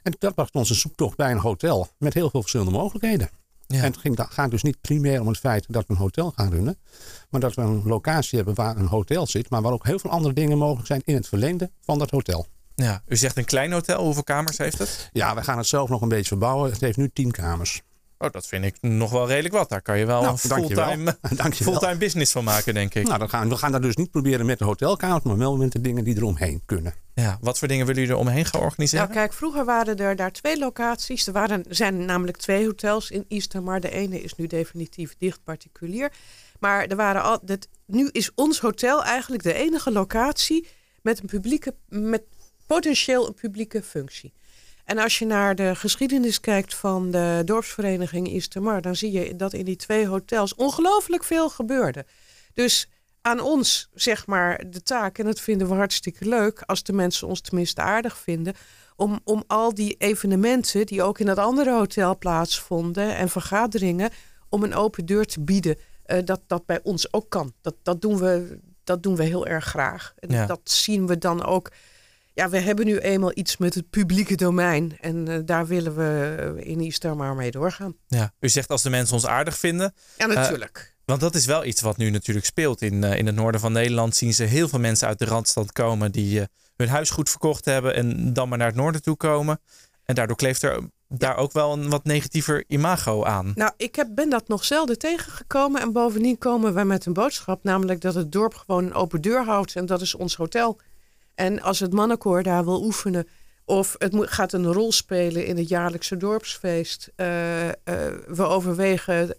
En 0.03 0.13
dat 0.19 0.35
bracht 0.35 0.53
ons 0.53 0.69
een 0.69 0.75
zoektocht 0.75 1.17
bij 1.17 1.31
een 1.31 1.37
hotel. 1.37 1.87
Met 1.97 2.13
heel 2.13 2.29
veel 2.29 2.39
verschillende 2.39 2.77
mogelijkheden. 2.77 3.29
En 3.67 3.81
het 3.81 3.97
ging, 3.97 4.19
gaat 4.29 4.51
dus 4.51 4.63
niet 4.63 4.81
primair 4.81 5.21
om 5.21 5.27
het 5.27 5.37
feit 5.37 5.65
dat 5.67 5.87
we 5.87 5.93
een 5.93 5.99
hotel 5.99 6.31
gaan 6.35 6.49
runnen. 6.49 6.77
Maar 7.29 7.41
dat 7.41 7.53
we 7.53 7.61
een 7.61 7.81
locatie 7.83 8.37
hebben 8.37 8.55
waar 8.55 8.77
een 8.77 8.85
hotel 8.85 9.27
zit. 9.27 9.49
Maar 9.49 9.61
waar 9.61 9.71
ook 9.71 9.85
heel 9.85 9.99
veel 9.99 10.11
andere 10.11 10.33
dingen 10.33 10.57
mogelijk 10.57 10.87
zijn 10.87 11.01
in 11.05 11.15
het 11.15 11.27
verlengde 11.27 11.71
van 11.81 11.99
dat 11.99 12.09
hotel. 12.09 12.47
Ja, 12.75 13.01
u 13.07 13.15
zegt 13.15 13.37
een 13.37 13.45
klein 13.45 13.71
hotel. 13.71 14.03
Hoeveel 14.03 14.23
kamers 14.23 14.57
heeft 14.57 14.77
het? 14.77 15.09
Ja, 15.11 15.35
we 15.35 15.43
gaan 15.43 15.57
het 15.57 15.67
zelf 15.67 15.89
nog 15.89 16.01
een 16.01 16.09
beetje 16.09 16.27
verbouwen. 16.27 16.71
Het 16.71 16.81
heeft 16.81 16.97
nu 16.97 17.09
tien 17.13 17.31
kamers. 17.31 17.81
Oh, 18.19 18.31
dat 18.31 18.47
vind 18.47 18.65
ik 18.65 18.75
nog 18.81 19.11
wel 19.11 19.27
redelijk 19.27 19.53
wat. 19.53 19.69
Daar 19.69 19.81
kan 19.81 19.99
je 19.99 20.05
wel 20.05 20.21
Nou, 20.21 20.31
een 20.31 20.37
fulltime, 20.37 21.17
Dankjewel. 21.35 21.73
fulltime 21.79 21.97
business 21.97 22.31
van 22.31 22.43
maken, 22.43 22.73
denk 22.73 22.95
ik. 22.95 23.07
Nou, 23.07 23.19
dan 23.19 23.29
gaan, 23.29 23.49
we 23.49 23.57
gaan 23.57 23.71
dat 23.71 23.81
dus 23.81 23.95
niet 23.95 24.11
proberen 24.11 24.45
met 24.45 24.59
de 24.59 24.65
hotelkamers, 24.65 25.23
maar 25.23 25.37
wel 25.37 25.57
met 25.57 25.71
de 25.71 25.81
dingen 25.81 26.03
die 26.03 26.15
eromheen 26.15 26.61
kunnen. 26.65 26.93
Ja, 27.13 27.37
wat 27.41 27.59
voor 27.59 27.67
dingen 27.67 27.85
willen 27.85 28.01
jullie 28.01 28.17
er 28.17 28.21
omheen 28.21 28.45
gaan 28.45 28.61
organiseren? 28.61 29.05
Nou, 29.05 29.19
kijk, 29.19 29.33
vroeger 29.33 29.65
waren 29.65 29.97
er 29.97 30.15
daar 30.15 30.31
twee 30.31 30.59
locaties. 30.59 31.27
Er 31.27 31.33
waren, 31.33 31.63
zijn 31.69 32.05
namelijk 32.05 32.37
twee 32.37 32.65
hotels 32.65 33.11
in 33.11 33.25
Easter, 33.27 33.63
maar 33.63 33.79
de 33.79 33.91
ene 33.91 34.21
is 34.21 34.35
nu 34.35 34.47
definitief 34.47 35.15
dicht 35.17 35.43
particulier. 35.43 36.11
Maar 36.59 36.85
er 36.85 36.95
waren 36.95 37.23
al, 37.23 37.39
dat, 37.41 37.67
nu 37.85 38.09
is 38.11 38.31
ons 38.35 38.59
hotel 38.59 39.03
eigenlijk 39.03 39.43
de 39.43 39.53
enige 39.53 39.91
locatie 39.91 40.67
met 41.01 41.19
een 41.19 41.25
publieke, 41.27 41.75
met 41.89 42.23
potentieel 42.65 43.27
een 43.27 43.33
publieke 43.33 43.83
functie. 43.83 44.33
En 44.87 44.97
als 44.97 45.19
je 45.19 45.25
naar 45.25 45.55
de 45.55 45.75
geschiedenis 45.75 46.39
kijkt 46.39 46.73
van 46.75 47.11
de 47.11 47.41
dorpsvereniging 47.45 48.27
Eastermar, 48.27 48.81
dan 48.81 48.95
zie 48.95 49.11
je 49.11 49.35
dat 49.35 49.53
in 49.53 49.65
die 49.65 49.75
twee 49.75 50.07
hotels 50.07 50.55
ongelooflijk 50.55 51.23
veel 51.23 51.49
gebeurde. 51.49 52.05
Dus 52.53 52.89
aan 53.21 53.39
ons, 53.39 53.89
zeg 53.93 54.27
maar, 54.27 54.63
de 54.69 54.83
taak, 54.83 55.17
en 55.17 55.25
dat 55.25 55.41
vinden 55.41 55.67
we 55.67 55.73
hartstikke 55.73 56.27
leuk, 56.27 56.61
als 56.65 56.83
de 56.83 56.93
mensen 56.93 57.27
ons 57.27 57.41
tenminste 57.41 57.81
aardig 57.81 58.17
vinden, 58.17 58.53
om, 58.95 59.19
om 59.23 59.43
al 59.47 59.73
die 59.73 59.95
evenementen 59.97 60.85
die 60.85 61.03
ook 61.03 61.19
in 61.19 61.25
dat 61.25 61.37
andere 61.37 61.73
hotel 61.73 62.17
plaatsvonden 62.17 63.15
en 63.15 63.29
vergaderingen, 63.29 64.09
om 64.49 64.63
een 64.63 64.75
open 64.75 65.05
deur 65.05 65.25
te 65.25 65.41
bieden, 65.41 65.75
uh, 66.05 66.17
dat 66.25 66.41
dat 66.47 66.65
bij 66.65 66.79
ons 66.83 67.13
ook 67.13 67.29
kan. 67.29 67.53
Dat, 67.61 67.75
dat, 67.83 68.01
doen, 68.01 68.17
we, 68.17 68.59
dat 68.83 69.03
doen 69.03 69.15
we 69.15 69.23
heel 69.23 69.47
erg 69.47 69.65
graag. 69.65 70.13
En 70.19 70.29
Ja. 70.29 70.45
dat 70.45 70.61
zien 70.63 71.07
we 71.07 71.17
dan 71.17 71.45
ook. 71.45 71.71
Ja, 72.37 72.49
we 72.49 72.59
hebben 72.59 72.85
nu 72.85 72.97
eenmaal 72.97 73.31
iets 73.33 73.57
met 73.57 73.73
het 73.73 73.89
publieke 73.89 74.35
domein. 74.35 74.97
En 75.01 75.27
eh, 75.27 75.39
daar 75.45 75.67
willen 75.67 75.95
we 75.95 76.35
eh, 76.57 76.69
in 76.69 76.79
Easter 76.79 77.15
maar 77.15 77.35
mee 77.35 77.51
doorgaan. 77.51 77.95
Ja, 78.07 78.33
u 78.39 78.49
zegt 78.49 78.69
als 78.69 78.81
de 78.81 78.89
mensen 78.89 79.15
ons 79.15 79.25
aardig 79.25 79.57
vinden. 79.57 79.93
Ja, 80.17 80.25
natuurlijk. 80.25 80.97
Want 81.07 81.19
dat 81.19 81.35
is 81.35 81.45
wel 81.45 81.65
iets 81.65 81.81
wat 81.81 81.97
nu 81.97 82.09
natuurlijk 82.09 82.45
speelt. 82.45 82.81
In, 82.81 83.03
eh, 83.03 83.17
in 83.17 83.25
het 83.25 83.35
noorden 83.35 83.61
van 83.61 83.71
Nederland 83.71 84.15
zien 84.15 84.33
ze 84.33 84.43
heel 84.43 84.67
veel 84.67 84.79
mensen 84.79 85.07
uit 85.07 85.19
de 85.19 85.25
Randstad 85.25 85.71
komen 85.71 86.11
die 86.11 86.39
eh, 86.39 86.45
hun 86.75 86.87
huis 86.87 87.09
goed 87.09 87.29
verkocht 87.29 87.65
hebben 87.65 87.95
en 87.95 88.33
dan 88.33 88.49
maar 88.49 88.57
naar 88.57 88.67
het 88.67 88.75
noorden 88.75 89.01
toe 89.01 89.15
komen. 89.15 89.59
En 90.03 90.15
daardoor 90.15 90.35
kleeft 90.35 90.63
er 90.63 90.79
daar 91.07 91.37
ook 91.37 91.51
wel 91.51 91.73
een 91.73 91.89
wat 91.89 92.03
negatiever 92.03 92.63
imago 92.67 93.23
aan. 93.23 93.51
Nou, 93.55 93.71
ik 93.77 93.95
heb, 93.95 94.07
ben 94.15 94.29
dat 94.29 94.47
nog 94.47 94.65
zelden 94.65 94.97
tegengekomen. 94.97 95.81
En 95.81 95.91
bovendien 95.91 96.37
komen 96.37 96.73
wij 96.73 96.85
met 96.85 97.05
een 97.05 97.13
boodschap. 97.13 97.63
Namelijk 97.63 98.01
dat 98.01 98.15
het 98.15 98.31
dorp 98.31 98.53
gewoon 98.53 98.85
een 98.85 98.93
open 98.93 99.21
deur 99.21 99.45
houdt. 99.45 99.75
En 99.75 99.85
dat 99.85 100.01
is 100.01 100.15
ons 100.15 100.35
hotel. 100.35 100.79
En 101.37 101.61
als 101.61 101.79
het 101.79 101.93
mannenkoor 101.93 102.43
daar 102.43 102.65
wil 102.65 102.83
oefenen. 102.83 103.27
Of 103.65 103.95
het 103.97 104.13
gaat 104.15 104.53
een 104.53 104.73
rol 104.73 104.91
spelen 104.91 105.45
in 105.45 105.57
het 105.57 105.69
jaarlijkse 105.69 106.17
dorpsfeest. 106.17 107.11
eh, 107.15 107.67
eh, 107.67 107.73
we 108.27 108.43
overwegen 108.43 109.35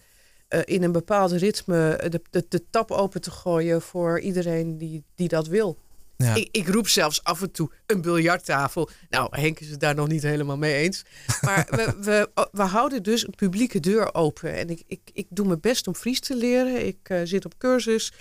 eh, 0.48 0.60
in 0.64 0.82
een 0.82 0.92
bepaald 0.92 1.32
ritme 1.32 2.04
de, 2.08 2.22
de, 2.30 2.46
de 2.48 2.64
tap 2.70 2.90
open 2.90 3.20
te 3.20 3.30
gooien 3.30 3.82
voor 3.82 4.20
iedereen 4.20 4.78
die, 4.78 5.04
die 5.14 5.28
dat 5.28 5.46
wil. 5.46 5.78
Ja. 6.16 6.34
Ik, 6.34 6.48
ik 6.50 6.68
roep 6.68 6.88
zelfs 6.88 7.24
af 7.24 7.42
en 7.42 7.50
toe 7.50 7.70
een 7.86 8.00
biljarttafel. 8.00 8.88
Nou, 9.10 9.40
Henk 9.40 9.60
is 9.60 9.70
het 9.70 9.80
daar 9.80 9.94
nog 9.94 10.08
niet 10.08 10.22
helemaal 10.22 10.58
mee 10.58 10.74
eens. 10.74 11.04
Maar 11.40 11.66
we, 11.70 11.94
we, 12.34 12.48
we 12.52 12.62
houden 12.62 13.02
dus 13.02 13.26
een 13.26 13.34
publieke 13.36 13.80
deur 13.80 14.14
open. 14.14 14.54
En 14.54 14.70
ik, 14.70 14.82
ik, 14.86 15.00
ik 15.12 15.26
doe 15.30 15.46
mijn 15.46 15.60
best 15.60 15.86
om 15.86 15.94
Fries 15.94 16.20
te 16.20 16.36
leren. 16.36 16.86
Ik 16.86 17.20
zit 17.24 17.44
op 17.44 17.58
cursus. 17.58 18.12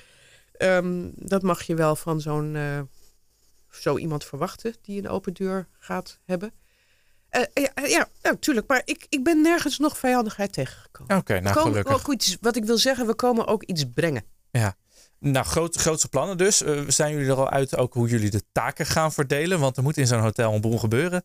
Ehm, 0.57 1.10
dat 1.15 1.41
mag 1.41 1.63
je 1.63 1.75
wel 1.75 1.96
van 1.96 2.22
zo'n 2.22 2.57
zo 3.69 3.97
iemand 3.97 4.25
verwachten 4.25 4.75
die 4.81 5.00
een 5.00 5.09
open 5.09 5.33
deur 5.33 5.67
gaat 5.79 6.19
hebben. 6.25 6.53
Eh, 7.29 7.41
ja, 7.53 7.86
ja, 7.86 8.07
natuurlijk. 8.21 8.67
maar 8.67 8.81
ik, 8.86 9.05
ik 9.09 9.24
ben 9.24 9.41
nergens 9.41 9.77
nog 9.77 9.97
vijandigheid 9.97 10.53
tegengekomen. 10.53 11.17
Oké, 11.17 11.39
nou 11.39 11.55
komen 11.55 11.71
gelukkig. 11.71 11.95
ook 11.95 12.13
iets, 12.13 12.38
wat 12.41 12.55
ik 12.55 12.65
wil 12.65 12.77
zeggen, 12.77 13.07
we 13.07 13.15
komen 13.15 13.47
ook 13.47 13.63
iets 13.63 13.83
brengen. 13.93 14.24
Ja. 14.51 14.75
Nou, 15.19 15.45
groot, 15.45 15.75
grootste 15.75 16.09
plannen 16.09 16.38
dus. 16.38 16.62
Eh, 16.63 16.81
zijn 16.88 17.13
jullie 17.13 17.29
er 17.29 17.36
al 17.36 17.50
uit 17.50 17.77
ook 17.77 17.93
hoe 17.93 18.07
jullie 18.07 18.29
de 18.29 18.43
taken 18.51 18.86
gaan 18.86 19.13
verdelen? 19.13 19.59
Want 19.59 19.77
er 19.77 19.83
moet 19.83 19.97
in 19.97 20.07
zo'n 20.07 20.19
hotel 20.19 20.53
een 20.53 20.62
boel 20.62 20.77
gebeuren. 20.77 21.24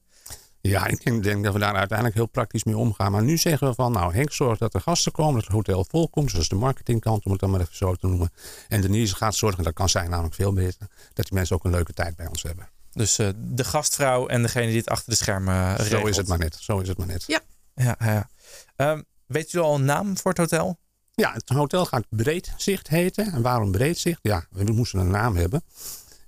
Ja, 0.62 0.86
ik 0.86 1.04
denk, 1.04 1.22
denk 1.22 1.44
dat 1.44 1.52
we 1.52 1.58
daar 1.58 1.74
uiteindelijk 1.74 2.16
heel 2.16 2.26
praktisch 2.26 2.64
mee 2.64 2.76
omgaan. 2.76 3.12
Maar 3.12 3.22
nu 3.22 3.36
zeggen 3.38 3.68
we 3.68 3.74
van, 3.74 3.92
nou 3.92 4.14
Henk 4.14 4.32
zorgt 4.32 4.60
dat 4.60 4.74
er 4.74 4.80
gasten 4.80 5.12
komen, 5.12 5.34
dat 5.34 5.42
het 5.42 5.52
hotel 5.52 5.84
vol 5.88 6.08
komt. 6.08 6.24
Dus 6.24 6.32
dat 6.34 6.42
is 6.42 6.48
de 6.48 6.54
marketingkant, 6.54 7.24
om 7.24 7.30
het 7.30 7.40
dan 7.40 7.50
maar 7.50 7.60
even 7.60 7.76
zo 7.76 7.94
te 7.94 8.06
noemen. 8.06 8.30
En 8.68 8.80
Denise 8.80 9.14
gaat 9.14 9.34
zorgen, 9.34 9.64
dat 9.64 9.72
kan 9.72 9.88
zij 9.88 10.08
namelijk 10.08 10.34
veel 10.34 10.52
beter, 10.52 10.86
dat 11.12 11.24
die 11.24 11.34
mensen 11.34 11.56
ook 11.56 11.64
een 11.64 11.70
leuke 11.70 11.92
tijd 11.92 12.16
bij 12.16 12.26
ons 12.26 12.42
hebben. 12.42 12.68
Dus 12.92 13.18
eh, 13.18 13.28
de 13.36 13.64
gastvrouw 13.64 14.26
en 14.26 14.42
degene 14.42 14.66
die 14.66 14.76
het 14.76 14.88
achter 14.88 15.10
de 15.10 15.16
schermen 15.16 15.54
eh, 15.54 15.76
Zo 15.76 15.82
regelt. 15.82 16.08
is 16.08 16.16
het 16.16 16.28
maar 16.28 16.38
net. 16.38 16.56
Zo 16.60 16.78
is 16.78 16.88
het 16.88 16.98
maar 16.98 17.06
net. 17.06 17.24
Ja. 17.26 17.40
Ja, 17.74 17.96
ja. 17.98 18.28
Ehm, 18.76 19.02
weet 19.26 19.50
jullie 19.50 19.66
al 19.66 19.74
een 19.74 19.84
naam 19.84 20.16
voor 20.18 20.30
het 20.30 20.40
hotel? 20.40 20.78
Ja, 21.14 21.32
het 21.32 21.48
hotel 21.48 21.84
gaat 21.86 22.04
Breedzicht 22.08 22.88
heten. 22.88 23.32
En 23.32 23.42
waarom 23.42 23.70
Breedzicht? 23.70 24.18
Ja, 24.22 24.46
we 24.50 24.72
moesten 24.72 24.98
een 25.00 25.10
naam 25.10 25.36
hebben. 25.36 25.62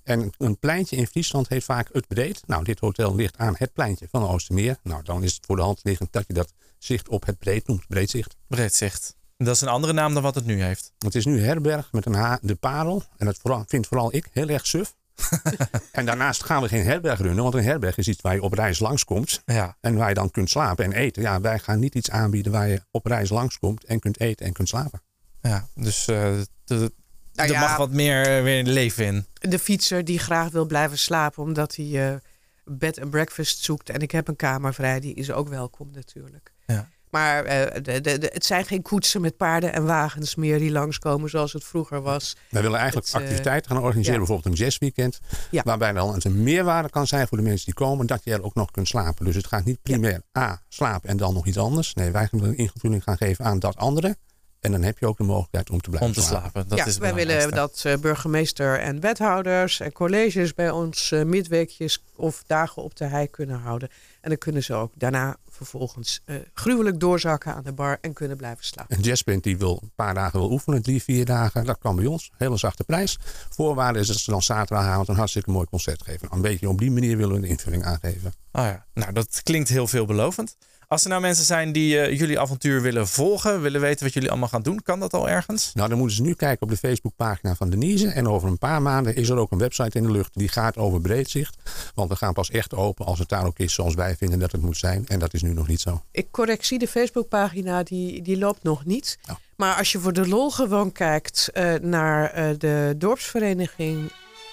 En 0.04 0.30
een 0.38 0.58
pleintje 0.58 0.96
in 0.96 1.06
Friesland 1.06 1.48
heet 1.48 1.64
vaak 1.64 1.88
het 1.92 2.06
Breed. 2.08 2.42
Nou, 2.46 2.64
dit 2.64 2.78
hotel 2.80 3.14
ligt 3.14 3.36
aan 3.36 3.54
het 3.58 3.72
pleintje 3.72 4.06
van 4.10 4.20
de 4.20 4.28
Oostermeer. 4.28 4.76
Nou, 4.82 5.02
dan 5.02 5.22
is 5.22 5.34
het 5.34 5.46
voor 5.46 5.56
de 5.56 5.62
hand 5.62 5.80
liggend 5.82 6.12
dat 6.12 6.24
je 6.26 6.32
dat 6.32 6.52
zicht 6.78 7.08
op 7.08 7.26
het 7.26 7.38
Breed 7.38 7.66
noemt. 7.66 7.86
Breedzicht. 7.88 8.36
Breedzicht. 8.46 9.16
Dat 9.36 9.54
is 9.54 9.60
een 9.60 9.68
andere 9.68 9.92
naam 9.92 10.14
dan 10.14 10.22
wat 10.22 10.34
het 10.34 10.44
nu 10.44 10.62
heeft. 10.62 10.92
Het 10.98 11.14
is 11.14 11.24
nu 11.24 11.40
herberg 11.44 11.92
met 11.92 12.06
een 12.06 12.14
H, 12.14 12.34
de 12.40 12.54
Parel. 12.54 13.02
En 13.16 13.26
dat 13.26 13.38
vooral, 13.38 13.64
vind 13.66 13.86
vooral 13.86 14.14
ik 14.14 14.28
heel 14.32 14.48
erg 14.48 14.66
suf. 14.66 14.94
en 15.92 16.06
daarnaast 16.06 16.44
gaan 16.44 16.62
we 16.62 16.68
geen 16.68 16.84
herberg 16.84 17.18
runnen. 17.20 17.42
Want 17.42 17.54
een 17.54 17.62
herberg 17.64 17.96
is 17.96 18.08
iets 18.08 18.20
waar 18.20 18.34
je 18.34 18.42
op 18.42 18.52
reis 18.52 18.78
langskomt. 18.78 19.42
Ja, 19.44 19.76
En 19.80 19.94
waar 19.96 20.08
je 20.08 20.14
dan 20.14 20.30
kunt 20.30 20.50
slapen 20.50 20.84
en 20.84 20.92
eten. 20.92 21.22
Ja, 21.22 21.40
wij 21.40 21.58
gaan 21.58 21.78
niet 21.78 21.94
iets 21.94 22.10
aanbieden 22.10 22.52
waar 22.52 22.68
je 22.68 22.82
op 22.90 23.06
reis 23.06 23.28
langskomt. 23.30 23.84
En 23.84 23.98
kunt 24.00 24.20
eten 24.20 24.46
en 24.46 24.52
kunt 24.52 24.68
slapen. 24.68 25.02
ja. 25.40 25.68
dus 25.74 26.06
eh, 26.06 26.32
de- 26.64 26.92
Nou 27.34 27.48
er 27.48 27.54
ja. 27.54 27.60
mag 27.60 27.76
wat 27.76 27.90
meer 27.90 28.36
eh, 28.36 28.42
weer 28.42 28.62
leven 28.64 29.04
in. 29.04 29.26
de 29.32 29.58
fietser 29.58 30.04
die 30.04 30.18
graag 30.18 30.50
wil 30.50 30.66
blijven 30.66 30.98
slapen 30.98 31.42
omdat 31.42 31.76
hij 31.76 32.10
eh, 32.10 32.16
bed 32.64 32.98
en 32.98 33.10
breakfast 33.10 33.62
zoekt 33.64 33.90
en 33.90 34.00
ik 34.00 34.10
heb 34.10 34.28
een 34.28 34.36
kamer 34.36 34.74
vrij, 34.74 35.00
die 35.00 35.14
is 35.14 35.30
ook 35.32 35.48
welkom 35.48 35.88
natuurlijk. 35.92 36.52
Ja. 36.66 36.88
Maar 37.10 37.44
eh, 37.44 37.82
de, 37.82 38.00
de, 38.00 38.18
de- 38.18 38.30
het 38.32 38.44
zijn 38.44 38.64
geen 38.64 38.82
koetsen 38.82 39.20
met 39.20 39.36
paarden 39.36 39.72
en 39.72 39.84
wagens 39.86 40.34
meer 40.34 40.58
die 40.58 40.70
langskomen 40.70 41.30
zoals 41.30 41.52
het 41.52 41.64
vroeger 41.64 42.00
was. 42.02 42.36
Wij 42.50 42.62
willen 42.62 42.78
eigenlijk 42.78 43.06
Het, 43.06 43.16
activiteiten 43.22 43.70
gaan 43.70 43.82
organiseren. 43.82 44.20
ja. 44.20 44.26
Bijvoorbeeld 44.26 44.54
een 44.58 44.64
jazzweekend. 44.64 45.20
Ja. 45.50 45.62
Waarbij 45.64 45.92
dan 45.92 46.16
een 46.22 46.42
meerwaarde 46.42 46.90
kan 46.90 47.06
zijn 47.06 47.28
voor 47.28 47.36
de 47.38 47.44
mensen 47.44 47.64
die 47.64 47.74
komen. 47.74 48.06
Dat 48.06 48.24
je 48.24 48.32
er 48.32 48.42
ook 48.42 48.54
nog 48.54 48.70
kunt 48.70 48.88
slapen. 48.88 49.24
Dus 49.24 49.34
het 49.34 49.46
gaat 49.46 49.64
niet 49.64 49.82
primair 49.82 50.20
A, 50.38 50.62
slapen 50.68 51.08
en 51.08 51.16
dan 51.16 51.34
nog 51.34 51.46
iets 51.46 51.58
anders. 51.58 51.94
Nee, 51.94 52.10
wij 52.10 52.26
gaan 52.26 52.42
een 52.44 52.56
invulling 52.56 53.02
gaan 53.02 53.16
geven 53.16 53.44
aan 53.44 53.58
dat 53.58 53.76
andere. 53.76 54.16
En 54.64 54.72
dan 54.72 54.82
heb 54.82 54.98
je 54.98 55.06
ook 55.06 55.16
de 55.16 55.24
mogelijkheid 55.24 55.70
om 55.70 55.80
te 55.80 55.90
blijven 55.90 56.08
Om 56.08 56.14
te 56.14 56.22
slapen. 56.22 56.68
Dat 56.68 56.78
ja, 56.78 56.86
is 56.86 56.98
wij 56.98 57.14
willen 57.14 57.50
dat 57.50 57.82
eh, 57.84 57.96
burgemeester 57.96 58.80
en 58.80 59.00
wethouders 59.00 59.80
en 59.80 59.92
colleges 59.92 60.54
bij 60.54 60.70
ons 60.70 61.12
eh, 61.12 61.22
midweekjes 61.22 62.02
of 62.16 62.42
dagen 62.46 62.82
op 62.82 62.96
de 62.96 63.04
hei 63.04 63.30
kunnen 63.30 63.60
houden. 63.60 63.88
En 64.20 64.28
dan 64.28 64.38
kunnen 64.38 64.62
ze 64.62 64.74
ook 64.74 64.92
daarna 64.94 65.36
vervolgens 65.50 66.20
eh, 66.24 66.36
gruwelijk 66.54 67.00
doorzakken 67.00 67.54
aan 67.54 67.62
de 67.62 67.72
bar 67.72 67.98
en 68.00 68.12
kunnen 68.12 68.36
blijven 68.36 68.64
slapen. 68.64 68.96
Een 68.96 69.02
jazzband 69.02 69.42
die 69.42 69.58
wil 69.58 69.78
een 69.82 69.92
paar 69.94 70.14
dagen 70.14 70.38
wil 70.38 70.50
oefenen, 70.50 70.82
drie, 70.82 71.02
vier 71.02 71.24
dagen, 71.24 71.64
dat 71.64 71.78
kan 71.78 71.96
bij 71.96 72.06
ons. 72.06 72.30
Hele 72.36 72.56
zachte 72.56 72.84
prijs. 72.84 73.18
Voorwaarde 73.50 73.98
is 73.98 74.06
dat 74.06 74.16
ze 74.16 74.30
dan 74.30 74.42
zaterdagavond 74.42 75.08
een 75.08 75.16
hartstikke 75.16 75.50
mooi 75.50 75.66
concert 75.66 76.02
geven. 76.02 76.28
Een 76.30 76.40
beetje 76.40 76.68
op 76.68 76.78
die 76.78 76.90
manier 76.90 77.16
willen 77.16 77.34
we 77.34 77.42
een 77.42 77.48
invulling 77.48 77.84
aangeven. 77.84 78.32
Oh 78.52 78.64
ja. 78.64 78.86
Nou, 78.94 79.12
dat 79.12 79.40
klinkt 79.42 79.68
heel 79.68 79.86
veelbelovend. 79.86 80.56
Als 80.88 81.02
er 81.02 81.08
nou 81.08 81.20
mensen 81.20 81.44
zijn 81.44 81.72
die 81.72 81.98
eh, 81.98 82.18
jullie 82.18 82.40
avontuur 82.40 82.82
willen 82.82 83.08
volgen, 83.08 83.60
willen 83.60 83.80
weten 83.80 84.04
wat 84.04 84.12
jullie 84.12 84.30
allemaal 84.30 84.48
gaan 84.48 84.62
doen, 84.62 84.82
kan 84.82 85.00
dat 85.00 85.14
al 85.14 85.28
ergens? 85.28 85.70
Nou, 85.74 85.88
dan 85.88 85.98
moeten 85.98 86.16
ze 86.16 86.22
nu 86.22 86.34
kijken 86.34 86.62
op 86.62 86.68
de 86.68 86.76
Facebookpagina 86.76 87.54
van 87.54 87.70
Denise. 87.70 88.08
En 88.08 88.28
over 88.28 88.48
een 88.48 88.58
paar 88.58 88.82
maanden 88.82 89.16
is 89.16 89.28
er 89.28 89.36
ook 89.36 89.52
een 89.52 89.58
website 89.58 89.98
in 89.98 90.04
de 90.04 90.10
lucht 90.10 90.30
die 90.34 90.48
gaat 90.48 90.76
over 90.76 91.00
breedzicht. 91.00 91.56
Want 91.94 92.08
we 92.08 92.16
gaan 92.16 92.32
pas 92.32 92.50
echt 92.50 92.74
open 92.74 93.06
als 93.06 93.18
het 93.18 93.28
daar 93.28 93.46
ook 93.46 93.58
is 93.58 93.74
zoals 93.74 93.94
wij 93.94 94.16
vinden 94.16 94.38
dat 94.38 94.52
het 94.52 94.62
moet 94.62 94.76
zijn. 94.76 95.06
En 95.08 95.18
dat 95.18 95.34
is 95.34 95.42
nu 95.42 95.52
nog 95.52 95.68
niet 95.68 95.80
zo. 95.80 96.02
Ik 96.10 96.26
correctie, 96.30 96.78
de 96.78 96.88
Facebookpagina 96.88 97.82
die, 97.82 98.22
die 98.22 98.38
loopt 98.38 98.62
nog 98.62 98.84
niet. 98.84 99.18
Oh. 99.30 99.36
Maar 99.56 99.76
als 99.76 99.92
je 99.92 99.98
voor 99.98 100.12
de 100.12 100.28
lol 100.28 100.50
gewoon 100.50 100.92
kijkt 100.92 101.50
eh, 101.52 101.74
naar 101.74 102.30
eh, 102.30 102.48
de 102.58 102.94
dorpsvereniging 102.98 104.10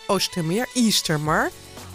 Oostermeer, 0.07 0.69
Eastermar 0.73 1.49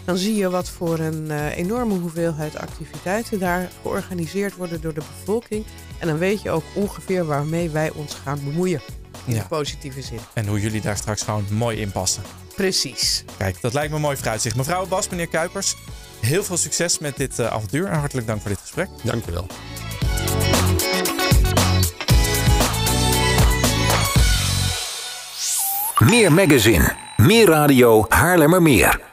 dan 0.07 0.17
zie 0.17 0.35
je 0.35 0.49
wat 0.49 0.69
voor 0.69 0.99
een 0.99 1.31
eh, 1.31 1.57
enorme 1.57 1.93
hoeveelheid 1.93 2.57
activiteiten 2.57 3.39
daar 3.39 3.69
georganiseerd 3.81 4.55
worden 4.55 4.81
door 4.81 4.93
de 4.93 5.01
bevolking. 5.19 5.65
En 5.97 6.07
dan 6.07 6.17
weet 6.17 6.41
je 6.41 6.49
ook 6.49 6.63
ongeveer 6.73 7.25
waarmee 7.25 7.69
wij 7.69 7.91
ons 7.91 8.13
gaan 8.13 8.39
bemoeien. 8.43 8.81
In 9.25 9.33
de 9.33 9.43
positieve 9.49 10.01
zin. 10.01 10.19
En 10.33 10.47
hoe 10.47 10.61
jullie 10.61 10.81
daar 10.81 10.97
straks 10.97 11.21
gewoon 11.21 11.45
mooi 11.51 11.77
in 11.77 11.91
passen. 11.91 12.23
Precies. 12.55 13.23
Kijk, 13.37 13.61
dat 13.61 13.73
lijkt 13.73 13.89
me 13.89 13.95
een 13.95 14.01
mooi 14.01 14.15
vooruitzicht. 14.15 14.55
Mevrouw 14.55 14.85
Bas, 14.85 15.09
meneer 15.09 15.27
Kuipers, 15.27 15.75
heel 16.19 16.43
veel 16.43 16.57
succes 16.57 16.99
met 16.99 17.17
dit 17.17 17.39
eh, 17.39 17.47
avontuur 17.47 17.87
en 17.87 17.99
hartelijk 17.99 18.27
dank 18.27 18.41
voor 18.41 18.49
dit 18.49 18.59
gesprek. 18.59 18.89
Dank 19.03 19.25
je 19.25 19.31
wel. 19.31 19.47
Meer 25.99 26.33
magazine, 26.33 26.95
meer 27.17 27.45
radio, 27.45 28.05
Haarlemmermeer. 28.09 29.06